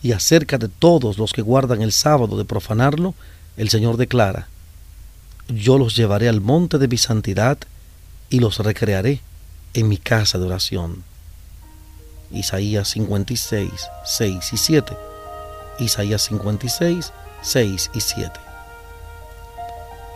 Y 0.02 0.10
acerca 0.10 0.58
de 0.58 0.66
todos 0.66 1.16
los 1.16 1.32
que 1.32 1.42
guardan 1.42 1.80
el 1.80 1.92
sábado 1.92 2.36
de 2.36 2.44
profanarlo, 2.44 3.14
el 3.56 3.70
Señor 3.70 3.96
declara, 3.96 4.48
yo 5.46 5.78
los 5.78 5.94
llevaré 5.94 6.28
al 6.28 6.40
monte 6.40 6.76
de 6.78 6.88
mi 6.88 6.96
santidad 6.96 7.56
y 8.30 8.40
los 8.40 8.58
recrearé 8.58 9.20
en 9.74 9.88
mi 9.88 9.96
casa 9.96 10.38
de 10.38 10.46
oración. 10.46 11.04
Isaías 12.32 12.88
56, 12.88 13.70
6 14.04 14.52
y 14.52 14.56
7. 14.56 14.96
Isaías 15.78 16.22
56, 16.22 17.12
6 17.42 17.90
y 17.94 18.00
7. 18.00 18.40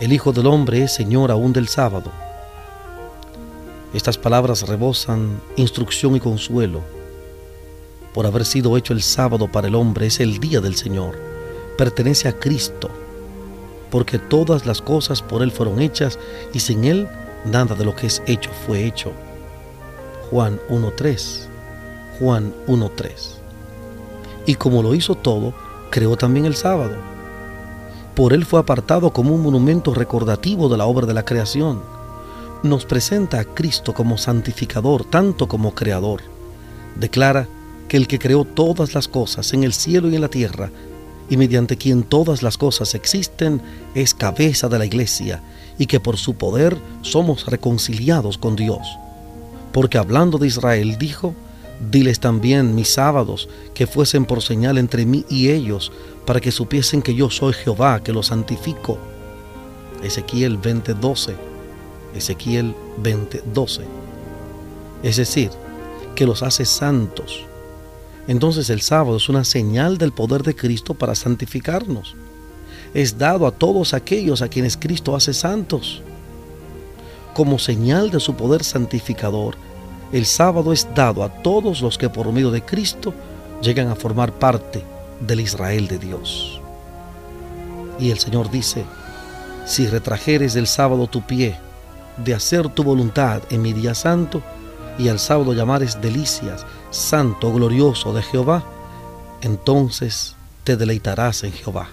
El 0.01 0.13
Hijo 0.13 0.33
del 0.33 0.49
Hombre 0.49 0.83
es 0.83 0.93
Señor 0.93 1.31
aún 1.31 1.53
del 1.53 1.69
sábado. 1.69 2.11
Estas 3.93 4.19
palabras 4.19 4.63
rebosan 4.67 5.41
instrucción 5.55 6.17
y 6.17 6.21
consuelo. 6.21 6.94
Por 8.15 8.27
haber 8.27 8.47
sido 8.47 8.77
hecho 8.77 8.95
el 8.95 9.03
sábado 9.03 9.51
para 9.51 9.69
el 9.69 9.75
hombre, 9.75 10.07
es 10.07 10.21
el 10.21 10.39
día 10.39 10.61
del 10.61 10.77
Señor. 10.77 11.19
Pertenece 11.77 12.29
a 12.29 12.39
Cristo, 12.39 12.89
porque 13.91 14.19
todas 14.19 14.65
las 14.65 14.81
cosas 14.81 15.21
por 15.21 15.43
Él 15.43 15.51
fueron 15.51 15.81
hechas 15.81 16.19
y 16.53 16.61
sin 16.61 16.85
Él 16.85 17.09
nada 17.45 17.75
de 17.75 17.85
lo 17.85 17.95
que 17.95 18.07
es 18.07 18.23
hecho 18.27 18.51
fue 18.67 18.85
hecho. 18.85 19.13
Juan 20.31 20.59
1.3. 20.71 21.47
Juan 22.21 22.55
1.3. 22.67 23.11
Y 24.47 24.55
como 24.55 24.83
lo 24.83 24.95
hizo 24.95 25.17
todo, 25.17 25.53
creó 25.91 26.17
también 26.17 26.47
el 26.47 26.55
sábado. 26.55 26.97
Por 28.15 28.33
Él 28.33 28.47
fue 28.47 28.61
apartado 28.61 29.13
como 29.13 29.35
un 29.35 29.43
monumento 29.43 29.93
recordativo 29.93 30.69
de 30.69 30.79
la 30.79 30.87
obra 30.87 31.07
de 31.07 31.15
la 31.15 31.25
creación 31.25 31.95
nos 32.65 32.87
presenta 32.87 33.41
a 33.41 33.45
Cristo 33.45 33.93
como 33.93 34.17
santificador 34.17 35.05
tanto 35.05 35.47
como 35.47 35.75
creador. 35.75 36.23
Declara 36.97 37.47
que 37.95 37.99
el 37.99 38.09
que 38.09 38.19
creó 38.19 38.45
todas 38.45 38.93
las 38.93 39.07
cosas 39.07 39.53
en 39.53 39.63
el 39.63 39.73
cielo 39.73 40.11
y 40.11 40.17
en 40.17 40.21
la 40.21 40.29
tierra, 40.29 40.69
y 41.31 41.37
mediante 41.37 41.77
quien 41.77 42.03
todas 42.03 42.43
las 42.43 42.59
cosas 42.59 42.93
existen, 42.97 43.63
es 43.95 44.15
cabeza 44.15 44.69
de 44.69 44.81
la 44.81 44.85
iglesia, 44.85 45.45
y 45.79 45.87
que 45.87 46.01
por 46.01 46.17
su 46.17 46.35
poder 46.35 46.77
somos 47.03 47.47
reconciliados 47.47 48.37
con 48.37 48.57
Dios. 48.57 48.81
Porque 49.71 49.97
hablando 49.97 50.39
de 50.39 50.49
Israel 50.49 50.99
dijo, 50.99 51.37
Diles 51.89 52.19
también 52.19 52.75
mis 52.75 52.89
sábados 52.89 53.49
que 53.75 53.87
fuesen 53.87 54.25
por 54.25 54.43
señal 54.43 54.77
entre 54.77 55.07
mí 55.07 55.25
y 55.29 55.51
ellos, 55.51 55.93
para 56.27 56.41
que 56.41 56.51
supiesen 56.51 57.01
que 57.01 57.15
yo 57.15 57.31
soy 57.31 57.53
Jehová, 57.53 58.03
que 58.03 58.13
los 58.13 58.27
santifico. 58.27 58.99
Ezequiel 60.03 60.61
20:12 60.61 61.37
Ezequiel 62.13 62.75
20:12. 63.01 63.83
Es 65.05 65.15
decir, 65.15 65.53
que 66.17 66.27
los 66.27 66.43
hace 66.43 66.65
santos. 66.65 67.47
Entonces 68.27 68.71
el 68.71 68.81
sábado 68.81 69.17
es 69.17 69.29
una 69.29 69.45
señal 69.45 69.99
del 69.99 70.13
poder 70.13 70.43
de 70.43 70.57
Cristo 70.57 70.95
para 70.95 71.15
santificarnos. 71.15 72.15
Es 72.95 73.19
dado 73.19 73.47
a 73.47 73.51
todos 73.51 73.93
aquellos 73.93 74.41
a 74.41 74.49
quienes 74.49 74.77
Cristo 74.77 75.15
hace 75.15 75.35
santos. 75.35 76.03
Como 77.35 77.59
señal 77.59 78.11
de 78.11 78.21
su 78.21 78.35
poder 78.35 78.63
santificador, 78.65 79.57
el 80.13 80.27
sábado 80.27 80.73
es 80.73 80.87
dado 80.95 81.25
a 81.25 81.29
todos 81.29 81.83
los 81.83 81.99
que 81.99 82.09
por 82.09 82.31
medio 82.33 82.51
de 82.51 82.63
Cristo 82.63 83.13
llegan 83.61 83.89
a 83.89 83.97
formar 83.97 84.33
parte 84.33 84.83
del 85.21 85.41
Israel 85.41 85.89
de 85.89 85.99
Dios. 85.99 86.61
Y 87.99 88.11
el 88.11 88.19
Señor 88.19 88.51
dice, 88.51 88.85
si 89.67 89.87
retrajeres 89.87 90.55
del 90.55 90.67
sábado 90.67 91.07
tu 91.07 91.23
pie, 91.23 91.57
de 92.17 92.35
hacer 92.35 92.69
tu 92.69 92.85
voluntad 92.85 93.43
en 93.51 93.63
mi 93.63 93.73
día 93.73 93.95
santo, 93.95 94.43
y 94.99 95.09
al 95.09 95.19
sábado 95.19 95.53
llamares 95.53 96.01
delicias, 96.01 96.65
santo, 96.95 97.53
glorioso 97.53 98.13
de 98.13 98.23
Jehová, 98.23 98.65
entonces 99.43 100.37
te 100.63 100.77
deleitarás 100.77 101.45
en 101.45 101.53
Jehová. 101.53 101.89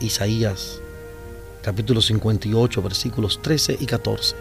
Isaías 0.00 0.80
capítulo 1.62 2.00
58 2.00 2.80
versículos 2.82 3.42
13 3.42 3.76
y 3.80 3.86
14. 3.86 4.36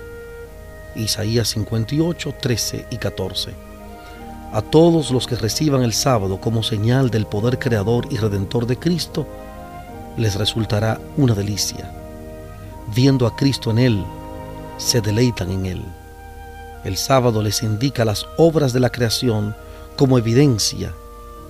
Isaías 0.96 1.50
58, 1.50 2.36
13 2.42 2.88
y 2.92 2.98
14. 2.98 3.54
A 4.54 4.62
todos 4.62 5.12
los 5.12 5.28
que 5.28 5.36
reciban 5.36 5.82
el 5.84 5.94
sábado 5.94 6.40
como 6.40 6.64
señal 6.64 7.10
del 7.10 7.26
poder 7.26 7.60
creador 7.60 8.08
y 8.10 8.18
redentor 8.18 8.66
de 8.66 8.78
Cristo, 8.78 9.28
les 10.16 10.36
resultará 10.36 11.02
una 11.18 11.34
delicia. 11.34 11.92
Viendo 12.96 13.28
a 13.28 13.36
Cristo 13.36 13.72
en 13.72 13.80
él, 13.80 14.06
se 14.78 15.02
deleitan 15.02 15.52
en 15.52 15.66
él. 15.66 15.86
El 16.84 16.98
sábado 16.98 17.42
les 17.42 17.63
indica 17.63 18.06
las 18.06 18.28
obras 18.38 18.74
de 18.74 18.80
la 18.80 18.92
creación 18.92 19.56
como 19.96 20.18
evidencia 20.18 20.94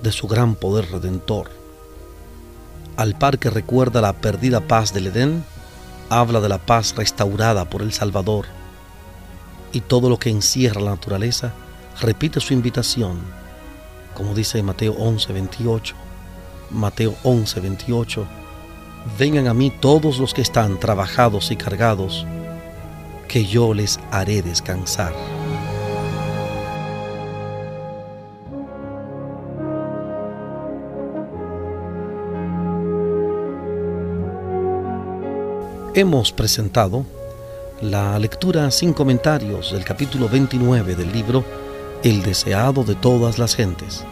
de 0.02 0.12
su 0.12 0.26
gran 0.26 0.54
poder 0.54 0.90
redentor. 0.90 1.50
Al 2.96 3.16
par 3.16 3.38
que 3.38 3.50
recuerda 3.50 4.00
la 4.00 4.12
perdida 4.14 4.60
paz 4.60 4.92
del 4.92 5.08
Edén, 5.08 5.44
habla 6.08 6.40
de 6.40 6.48
la 6.48 6.58
paz 6.58 6.94
restaurada 6.96 7.64
por 7.66 7.82
el 7.82 7.92
Salvador. 7.92 8.46
Y 9.72 9.82
todo 9.82 10.08
lo 10.08 10.18
que 10.18 10.30
encierra 10.30 10.80
la 10.80 10.90
naturaleza 10.90 11.52
repite 12.00 12.40
su 12.40 12.54
invitación, 12.54 13.18
como 14.14 14.34
dice 14.34 14.62
Mateo 14.62 14.94
11, 14.94 15.32
28. 15.32 15.94
Mateo 16.70 17.14
11, 17.22 17.60
28. 17.60 18.26
Vengan 19.18 19.46
a 19.46 19.54
mí 19.54 19.70
todos 19.70 20.18
los 20.18 20.34
que 20.34 20.42
están 20.42 20.80
trabajados 20.80 21.50
y 21.50 21.56
cargados, 21.56 22.26
que 23.28 23.44
yo 23.44 23.74
les 23.74 24.00
haré 24.10 24.42
descansar. 24.42 25.14
Hemos 35.94 36.32
presentado 36.32 37.04
la 37.80 38.18
lectura 38.18 38.70
sin 38.70 38.92
comentarios 38.92 39.72
del 39.72 39.84
capítulo 39.84 40.28
29 40.28 40.94
del 40.94 41.12
libro 41.12 41.44
El 42.02 42.22
deseado 42.22 42.84
de 42.84 42.94
todas 42.94 43.38
las 43.38 43.54
gentes. 43.54 44.04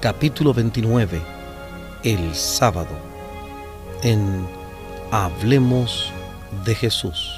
Capítulo 0.00 0.54
29. 0.54 1.20
El 2.02 2.34
sábado. 2.34 2.88
En 4.02 4.46
Hablemos 5.10 6.12
de 6.64 6.74
Jesús. 6.74 7.37